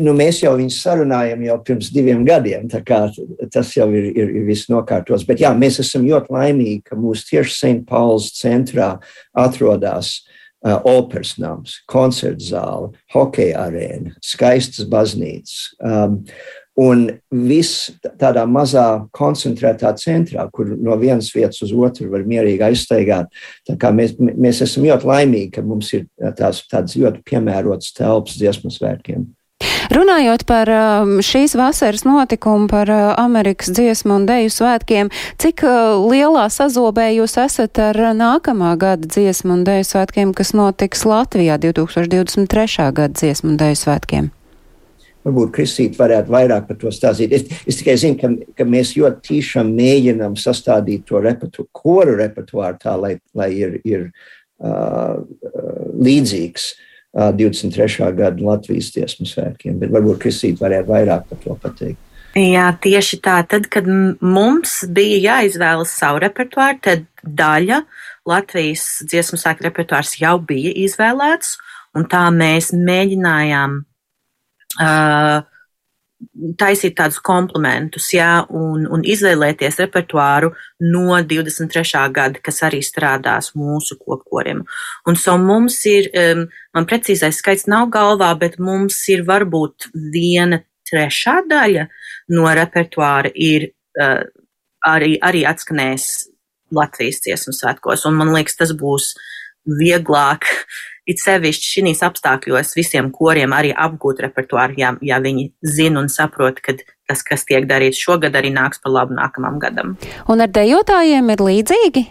Nu, 0.03 0.11
mēs 0.13 0.41
jau 0.43 0.51
viņus 0.57 0.81
sarunājam 0.83 1.45
jau 1.47 1.55
pirms 1.69 1.87
diviem 1.95 2.25
gadiem, 2.27 2.67
tā 2.69 2.81
kā 2.83 3.05
tas 3.53 3.71
jau 3.77 3.87
ir, 3.95 4.09
ir, 4.11 4.33
ir 4.41 4.43
viss 4.49 4.67
nokārtos. 4.69 5.23
Bet 5.25 5.39
jā, 5.39 5.53
mēs 5.55 5.79
esam 5.85 6.03
ļoti 6.03 6.35
laimīgi, 6.35 6.81
ka 6.91 6.99
mūsu 6.99 7.29
tieši 7.31 7.55
St. 7.55 7.85
Pauls 7.87 8.27
centrā 8.35 8.91
atrodas 9.31 10.17
uh, 10.19 10.81
operas 10.83 11.37
nams, 11.39 11.79
koncerts 11.89 12.51
zāle, 12.51 12.91
hokeja 13.15 13.69
arēna, 13.69 14.17
skaistas 14.19 14.89
baznīcas. 14.91 15.69
Um, 15.79 16.25
Un 16.79 17.07
viss 17.33 17.89
tādā 18.21 18.45
mazā 18.47 18.85
koncentrētā 19.15 19.91
centrā, 19.99 20.45
kur 20.53 20.69
no 20.77 20.95
vienas 21.01 21.31
vietas 21.35 21.59
uz 21.65 21.73
otru 21.75 22.07
var 22.13 22.23
mierīgi 22.29 22.63
aizstaigāt. 22.69 23.33
Mēs, 23.67 24.15
mēs 24.19 24.61
esam 24.63 24.87
ļoti 24.87 25.09
laimīgi, 25.09 25.49
ka 25.57 25.65
mums 25.65 25.91
ir 25.97 26.07
tās, 26.39 26.63
tādas 26.71 26.95
ļoti 26.99 27.25
piemērotas 27.27 27.91
telpas 27.97 28.39
dziesmu 28.39 28.71
svētkiem. 28.71 29.27
Runājot 29.89 30.45
par 30.47 30.69
um, 30.69 31.15
šīs 31.25 31.55
vasaras 31.57 32.05
notikumu, 32.05 32.69
par 32.71 32.91
uh, 32.93 33.09
Amerikas 33.17 33.73
dziesmu 33.73 34.19
un 34.19 34.27
deju 34.29 34.53
svētkiem, 34.53 35.09
cik 35.41 35.65
uh, 35.65 35.97
lielā 36.05 36.45
sazobē 36.53 37.09
jūs 37.17 37.35
esat 37.41 37.81
ar 37.89 37.97
nākamā 38.15 38.75
gada 38.79 39.09
dziesmu 39.09 39.57
un 39.57 39.67
deju 39.67 39.89
svētkiem, 39.89 40.35
kas 40.37 40.53
notiks 40.55 41.07
Latvijā 41.09 41.59
2023. 41.59 42.91
gada 42.93 43.15
dziesmu 43.17 43.55
un 43.55 43.63
deju 43.65 43.81
svētkiem? 43.83 44.35
Varbūt 45.27 45.53
Kristīte 45.57 45.99
varētu 45.99 46.31
vairāk 46.31 46.67
par 46.69 46.77
to 46.79 46.91
stāstīt. 46.95 47.33
Es, 47.35 47.63
es 47.67 47.79
tikai 47.81 47.97
zinu, 47.99 48.17
ka, 48.21 48.29
ka 48.55 48.67
mēs 48.67 48.95
ļoti 48.95 49.25
tiešām 49.33 49.71
mēģinām 49.75 50.37
sastādīt 50.39 51.03
to 51.09 51.19
repertu, 51.23 51.67
koru 51.75 52.15
repertuāru 52.21 52.79
tā, 52.79 52.95
lai, 52.95 53.17
lai 53.35 53.49
ir, 53.57 53.79
ir 53.83 54.05
uh, 54.63 55.19
līdzīgs. 55.99 56.69
Uh, 56.69 56.85
23. 57.33 58.13
gada 58.13 58.37
Latvijas 58.45 58.91
dziesmu 58.93 59.25
svētkiem, 59.25 59.79
bet 59.81 59.89
varbūt 59.89 60.21
Kristīte 60.21 60.61
varētu 60.61 60.91
vairāk 60.91 61.25
par 61.25 61.41
to 61.41 61.55
pateikt. 61.57 62.01
Jā, 62.37 62.67
tieši 62.77 63.17
tā. 63.25 63.39
Tad, 63.49 63.65
kad 63.73 63.87
mums 64.21 64.83
bija 64.93 65.17
jāizvēlas 65.23 65.95
savu 65.97 66.21
repertuāru, 66.21 66.77
tad 66.85 67.07
daļa 67.25 67.81
Latvijas 68.29 69.01
dziesmu 69.09 69.39
svētku 69.41 69.65
repertuārs 69.65 70.13
jau 70.21 70.35
bija 70.37 70.75
izvēlēts, 70.85 71.55
un 71.97 72.05
tā 72.11 72.27
mēs 72.29 72.69
mēģinājām 72.77 73.79
taisīt 76.59 76.97
tādus 76.97 77.19
komplementus, 77.23 78.09
jā, 78.11 78.41
un, 78.51 78.83
un 78.91 79.03
izvēlēties 79.07 79.79
repertuāru 79.79 80.51
no 80.83 81.19
23. 81.23 82.01
gada, 82.15 82.41
kas 82.43 82.59
arī 82.67 82.81
strādās 82.83 83.53
mūsu 83.55 83.95
kopkoriem. 84.01 84.65
Un 85.07 85.19
so 85.19 85.37
mums 85.39 85.79
ir, 85.89 86.09
um, 86.19 86.45
man 86.75 86.87
precīzais 86.89 87.39
skaits 87.39 87.69
nav 87.71 87.87
galvā, 87.93 88.33
bet 88.39 88.59
mums 88.59 88.99
ir 89.11 89.23
varbūt 89.27 89.89
viena 90.11 90.61
trešā 90.89 91.39
daļa 91.47 91.87
no 92.35 92.51
repertuāra 92.57 93.31
ir 93.33 93.69
uh, 93.99 94.25
arī, 94.87 95.15
arī 95.23 95.45
atskanējis 95.47 96.09
Latvijas 96.75 97.23
dziesmu 97.23 97.55
svētkos, 97.55 98.03
un 98.05 98.19
man 98.19 98.35
liekas, 98.35 98.59
tas 98.59 98.75
būs 98.77 99.13
vieglāk 99.79 100.45
it 101.09 101.21
sevišķi 101.23 101.71
šīs 101.73 102.03
apstākļos 102.05 102.75
visiem 102.77 103.09
koriem 103.15 103.55
arī 103.55 103.73
apgūt 103.73 104.21
repertuāru, 104.25 104.77
ja, 104.79 104.93
ja 105.01 105.19
viņi 105.23 105.49
zina 105.65 106.03
un 106.03 106.11
saprot, 106.13 106.61
ka 106.61 106.77
tas, 106.77 107.23
kas 107.25 107.45
tiek 107.49 107.65
darīts 107.69 108.01
šogad, 108.01 108.37
arī 108.37 108.53
nāks 108.53 108.81
par 108.83 108.93
labu 108.93 109.17
nākamam 109.17 109.57
gadam. 109.61 109.97
Un 110.29 110.45
ar 110.45 110.53
dejotājiem 110.53 111.33
ir 111.33 111.45
līdzīgi? 111.49 112.05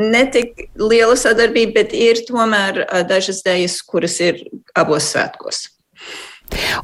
Ne 0.00 0.24
tik 0.34 0.64
liela 0.80 1.14
sadarbība, 1.18 1.76
bet 1.84 1.92
ir 1.94 2.24
tomēr 2.26 2.82
dažas 3.06 3.44
dejas, 3.46 3.78
kuras 3.86 4.18
ir 4.24 4.40
abos 4.74 5.12
svētkos. 5.12 5.68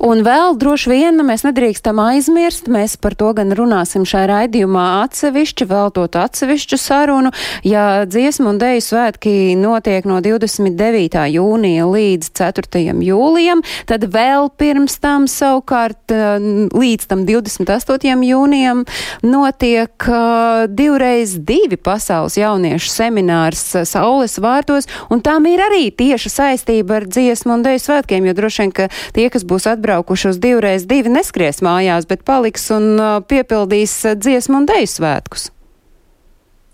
Un 0.05 0.25
vēl 0.27 0.57
droši 0.61 0.91
vien 0.93 1.23
mēs 1.27 1.45
nedrīkstam 1.47 2.01
aizmirst, 2.03 2.71
mēs 2.73 2.97
par 3.01 3.17
to 3.19 3.33
gan 3.37 3.53
runāsim 3.57 4.07
šajā 4.09 4.29
raidījumā 4.31 4.87
atsevišķi, 5.05 5.69
veltot 5.71 6.17
atsevišķu 6.21 6.79
sarunu. 6.81 7.33
Ja 7.67 8.05
dziesmu 8.09 8.55
un 8.55 8.61
deju 8.61 8.85
svētki 8.85 9.57
notiek 9.61 10.07
no 10.09 10.21
29. 10.25 11.19
jūnija 11.35 11.89
līdz 11.91 12.33
4. 12.41 12.85
jūlijam, 13.07 13.65
tad 13.91 14.07
vēl 14.11 14.51
pirms 14.61 14.99
tam 15.03 15.29
savukārt 15.31 16.15
eh, 16.15 16.39
līdz 16.75 17.11
tam 17.11 17.25
28. 17.29 18.25
jūnijam 18.31 18.85
notiek 19.27 20.09
uh, 20.09 20.67
divreiz 20.69 21.35
divi 21.47 21.77
pasaules 21.77 22.37
jauniešu 22.39 22.91
seminārs 22.93 23.63
Saules 23.89 24.39
vārtos, 24.43 24.89
un 25.11 25.23
tam 25.25 25.47
ir 25.51 25.63
arī 25.65 25.89
tieša 25.95 26.33
saistība 26.33 27.01
ar 27.01 27.09
dziesmu 27.11 27.57
un 27.57 27.65
deju 27.67 27.83
svētkiem, 27.85 28.27
jo 28.29 28.37
droši 28.37 28.65
vien, 28.65 28.75
ka 28.75 28.89
tie, 29.17 29.29
kas 29.33 29.45
būs 29.49 29.60
atbraukuši 29.69 30.33
uz 30.33 30.41
divreiz 30.43 30.87
divi, 30.89 31.13
neskries 31.13 31.61
mājās, 31.65 32.09
bet 32.09 32.25
paliks 32.29 32.71
un 32.75 33.01
piepildīs 33.29 33.97
dziesmu 34.17 34.63
un 34.63 34.69
deju 34.71 34.91
svētkus. 34.91 35.51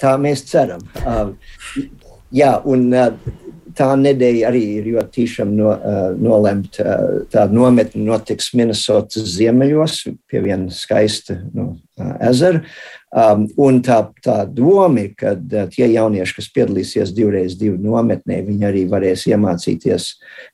Tā 0.01 0.13
mēs 0.21 0.45
ceram. 0.51 0.83
Uh, 1.01 1.33
jā, 2.35 2.53
un 2.69 2.91
uh, 2.93 3.09
tā 3.77 3.89
nedēļa 3.97 4.45
arī 4.51 4.63
ir 4.79 4.91
ļoti 4.93 5.15
tīšām 5.17 5.55
no, 5.57 5.73
uh, 5.73 6.11
nolemta. 6.21 6.85
Uh, 6.85 7.23
tā 7.33 7.47
nometne 7.53 8.05
notiks 8.05 8.53
Minnesotas 8.57 9.31
ziemeļos 9.39 10.03
pie 10.29 10.43
viena 10.45 10.73
skaista 10.75 11.39
no, 11.55 11.73
ezera. 11.97 12.63
Um, 13.17 13.47
un 13.63 13.79
tā, 13.81 14.01
tā 14.21 14.43
doma 14.51 15.07
ka 15.17 15.33
tie 15.73 15.87
jaunieši, 15.95 16.35
kas 16.37 16.49
piedalīsies 16.53 17.15
divreiz 17.17 17.55
divu 17.57 17.79
nometnē, 17.81 18.43
viņi 18.45 18.67
arī 18.69 18.83
varēs 18.91 19.25
iemācīties 19.31 20.09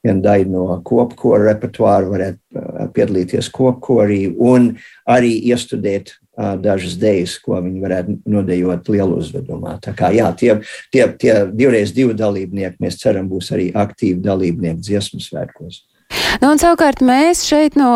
vienu 0.05 0.23
daļu 0.23 0.51
no 0.53 0.67
kopkora 0.87 1.49
repertuāra, 1.49 2.11
varētu 2.13 2.93
piedalīties 2.95 3.51
kopkorī 3.57 4.21
un 4.39 4.77
arī 5.11 5.33
iestudēt 5.51 6.13
uh, 6.13 6.55
dažas 6.63 6.95
dejas, 7.03 7.39
ko 7.43 7.59
viņi 7.59 7.83
varētu 7.83 8.19
nodejot 8.31 8.93
lielu 8.95 9.19
uzvedumā. 9.25 9.79
Tā 9.83 9.97
kā 9.99 10.13
jā, 10.15 10.29
tie, 10.39 10.61
tie, 10.95 11.09
tie 11.19 11.41
divreiz 11.51 11.91
divu 11.97 12.15
dalībnieki, 12.15 12.79
mēs 12.85 13.01
ceram, 13.03 13.27
būs 13.33 13.51
arī 13.57 13.73
aktīvi 13.75 14.23
dalībnieki 14.23 14.87
dziesmu 14.87 15.25
svētkos. 15.25 15.83
Nu, 16.41 16.49
un 16.49 16.59
savukārt 16.61 17.03
mēs 17.05 17.43
šeit 17.45 17.75
no 17.77 17.91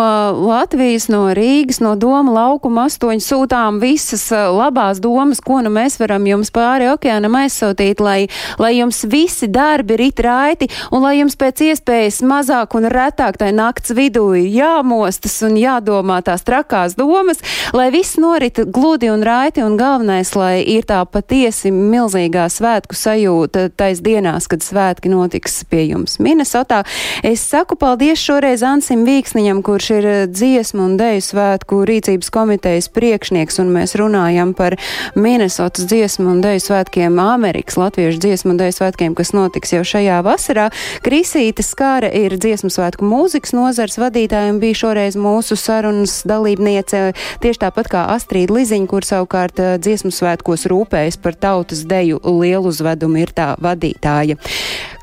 Latvijas, 0.45 1.07
no 1.09 1.22
Rīgas, 1.34 1.78
no 1.80 1.95
Doma 1.97 2.34
laukuma 2.34 2.84
astoņi 2.91 3.22
sūtām 3.24 3.78
visas 3.80 4.26
uh, 4.34 4.51
labās 4.53 5.01
domas, 5.01 5.41
ko 5.41 5.62
nu 5.64 5.70
mēs 5.72 5.97
varam 5.97 6.26
jums 6.28 6.53
pāri 6.53 6.91
okeānam 6.93 7.39
aizsūtīt, 7.41 8.03
lai, 8.05 8.26
lai 8.61 8.72
jums 8.76 9.01
visi 9.09 9.49
darbi 9.49 9.97
rit 9.97 10.20
raiti 10.20 10.68
un 10.91 11.07
lai 11.07 11.14
jums 11.16 11.39
pēc 11.41 11.62
iespējas 11.70 12.20
mazāk 12.28 12.76
un 12.76 12.91
retāk 12.93 13.39
tai 13.41 13.55
nakts 13.57 13.95
vidū 13.97 14.26
jāmostas 14.37 15.39
un 15.47 15.57
jādomā 15.57 16.20
tās 16.26 16.45
trakās 16.45 16.99
domas, 16.99 17.41
lai 17.72 17.89
viss 17.95 18.20
norit 18.20 18.61
gludi 18.68 19.09
un 19.12 19.24
raiti 19.24 19.64
un 19.64 19.78
galvenais, 19.80 20.34
lai 20.37 20.61
ir 20.61 20.84
tā 20.84 21.01
patiesi 21.09 21.72
milzīgā 21.72 22.51
svētku 22.53 22.99
sajūta 23.01 23.70
tais 23.72 24.05
dienās, 24.05 24.51
kad 24.51 24.61
svētki 24.66 25.14
notiks 25.14 25.62
pie 25.70 25.87
jums 25.89 26.20
Minnesotā. 26.20 26.84
Es 27.24 27.49
saku 27.49 27.80
paldies! 27.80 28.26
Šoreiz 28.27 28.64
Ansim 28.66 29.05
Vīksniņam, 29.07 29.61
kurš 29.62 29.87
ir 29.95 30.07
eh, 30.11 30.20
dziesmu 30.27 30.83
un 30.83 30.95
deju 30.99 31.20
svētku 31.22 31.77
rīcības 31.87 32.33
komitejas 32.35 32.89
priekšnieks, 32.91 33.61
un 33.62 33.68
mēs 33.70 33.95
runājam 34.01 34.51
par 34.57 34.74
Minnesotas 35.14 35.87
dziesmu 35.87 36.33
un 36.33 36.41
deju 36.43 36.64
svētkiem, 36.64 37.20
Amerikas 37.22 37.79
latviešu 37.79 38.18
dziesmu 38.24 38.57
un 38.57 38.59
deju 38.59 38.74
svētkiem, 38.81 39.14
kas 39.14 39.31
notiks 39.37 39.77
jau 39.77 39.85
šajā 39.87 40.16
vasarā. 40.27 40.64
Krisīte 41.07 41.62
Skāra 41.62 42.11
ir 42.11 42.35
dziesmu 42.35 42.72
svētku 42.74 43.07
mūzikas 43.07 43.55
nozars 43.55 43.95
vadītāja 44.03 44.57
un 44.57 44.59
bija 44.64 44.81
šoreiz 44.83 45.14
mūsu 45.14 45.55
sarunas 45.61 46.18
dalībniece, 46.27 47.12
tieši 47.47 47.62
tāpat 47.62 47.93
kā 47.95 48.09
Astrīda 48.16 48.59
Liziņa, 48.59 48.91
kur 48.91 49.07
savukārt 49.07 49.62
eh, 49.62 49.77
dziesmu 49.79 50.11
svētkos 50.11 50.66
rūpējas 50.72 51.22
par 51.22 51.39
tautas 51.39 51.87
deju 51.87 52.18
lielu 52.41 52.74
uzvedumu 52.74 53.22
ir 53.22 53.37
tā 53.39 53.53
vadītāja. 53.62 54.41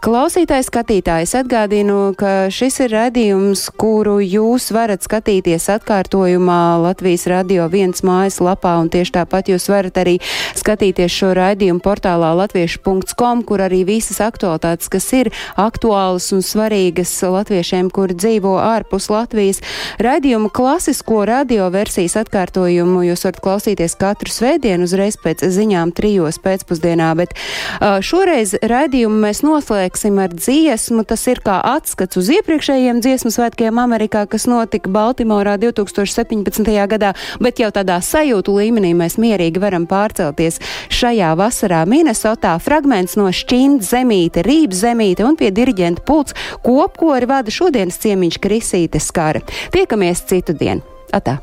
Klausītājs 0.04 0.68
skatītājs 0.68 1.32
atgādinu, 1.40 2.10
ka 2.20 2.50
šis 2.52 2.82
ir 2.84 2.92
radījums, 3.14 3.68
kuru 3.78 4.16
jūs 4.26 4.72
varat 4.74 5.04
skatīties 5.06 5.68
atkārtojumā 5.70 6.82
Latvijas 6.82 7.28
radio 7.30 7.68
viens 7.70 8.02
mājas 8.02 8.40
lapā, 8.42 8.72
un 8.82 8.88
tieši 8.90 9.14
tāpat 9.20 9.52
jūs 9.52 9.68
varat 9.70 10.00
arī 10.02 10.16
skatīties 10.58 11.14
šo 11.14 11.30
raidījumu 11.38 11.78
portālā 11.84 12.32
latviešu.com, 12.40 13.44
kur 13.46 13.62
arī 13.62 13.84
visas 13.86 14.18
aktualitātes, 14.18 14.90
kas 14.90 15.06
ir 15.14 15.30
aktuālas 15.62 16.32
un 16.34 16.42
svarīgas 16.42 17.12
latviešiem, 17.22 17.92
kuri 17.94 18.18
dzīvo 18.18 18.56
ārpus 18.58 19.12
Latvijas. 19.14 19.62
Raidījumu 20.02 20.50
klasisko 20.50 21.22
radio 21.30 21.70
versijas 21.70 22.18
atkārtojumu 22.24 23.06
jūs 23.12 23.28
varat 23.28 23.44
klausīties 23.46 23.98
katru 24.02 24.34
svētdienu 24.34 24.90
uzreiz 24.90 25.20
pēc 25.22 25.46
ziņām 25.54 25.94
trijos 25.94 26.42
pēcpusdienā, 26.42 27.12
bet 27.22 27.38
šoreiz 27.78 28.58
raidījumu 28.58 29.22
mēs 29.28 29.46
noslēgsim 29.46 30.18
ar 30.24 30.34
dziesmu. 30.34 31.06
Tas 31.06 31.30
ir 31.30 31.46
kā 31.46 31.62
atskats 31.76 32.18
uz 32.18 32.34
iepriekšējiem 32.40 33.03
dziesmu 33.04 33.32
svētkiem 33.34 33.80
Amerikā, 33.84 34.24
kas 34.30 34.48
notika 34.50 34.92
Baltimorā 34.94 35.58
2017. 35.62 36.72
gadā, 36.90 37.14
bet 37.44 37.62
jau 37.62 37.70
tādā 37.76 38.00
sajūtu 38.04 38.58
līmenī 38.58 38.94
mēs 38.98 39.20
mierīgi 39.22 39.62
varam 39.64 39.88
pārcelties 39.90 40.62
šajā 40.94 41.34
vasarā 41.40 41.84
Minnesotā. 41.90 42.56
Fragments 42.64 43.18
no 43.20 43.30
šķīna 43.30 43.84
zemīte, 43.84 44.46
rības 44.48 44.84
zemīte 44.88 45.28
un 45.28 45.40
pie 45.40 45.52
diriģenta 45.54 46.06
pults 46.08 46.38
kopkori 46.66 47.30
vada 47.30 47.54
šodienas 47.54 48.00
ciemiņš 48.04 48.42
Krisīte 48.44 49.04
Skara. 49.04 49.44
Tiekamies 49.74 50.26
citu 50.30 50.56
dienu. 50.58 50.86
Atā! 51.14 51.42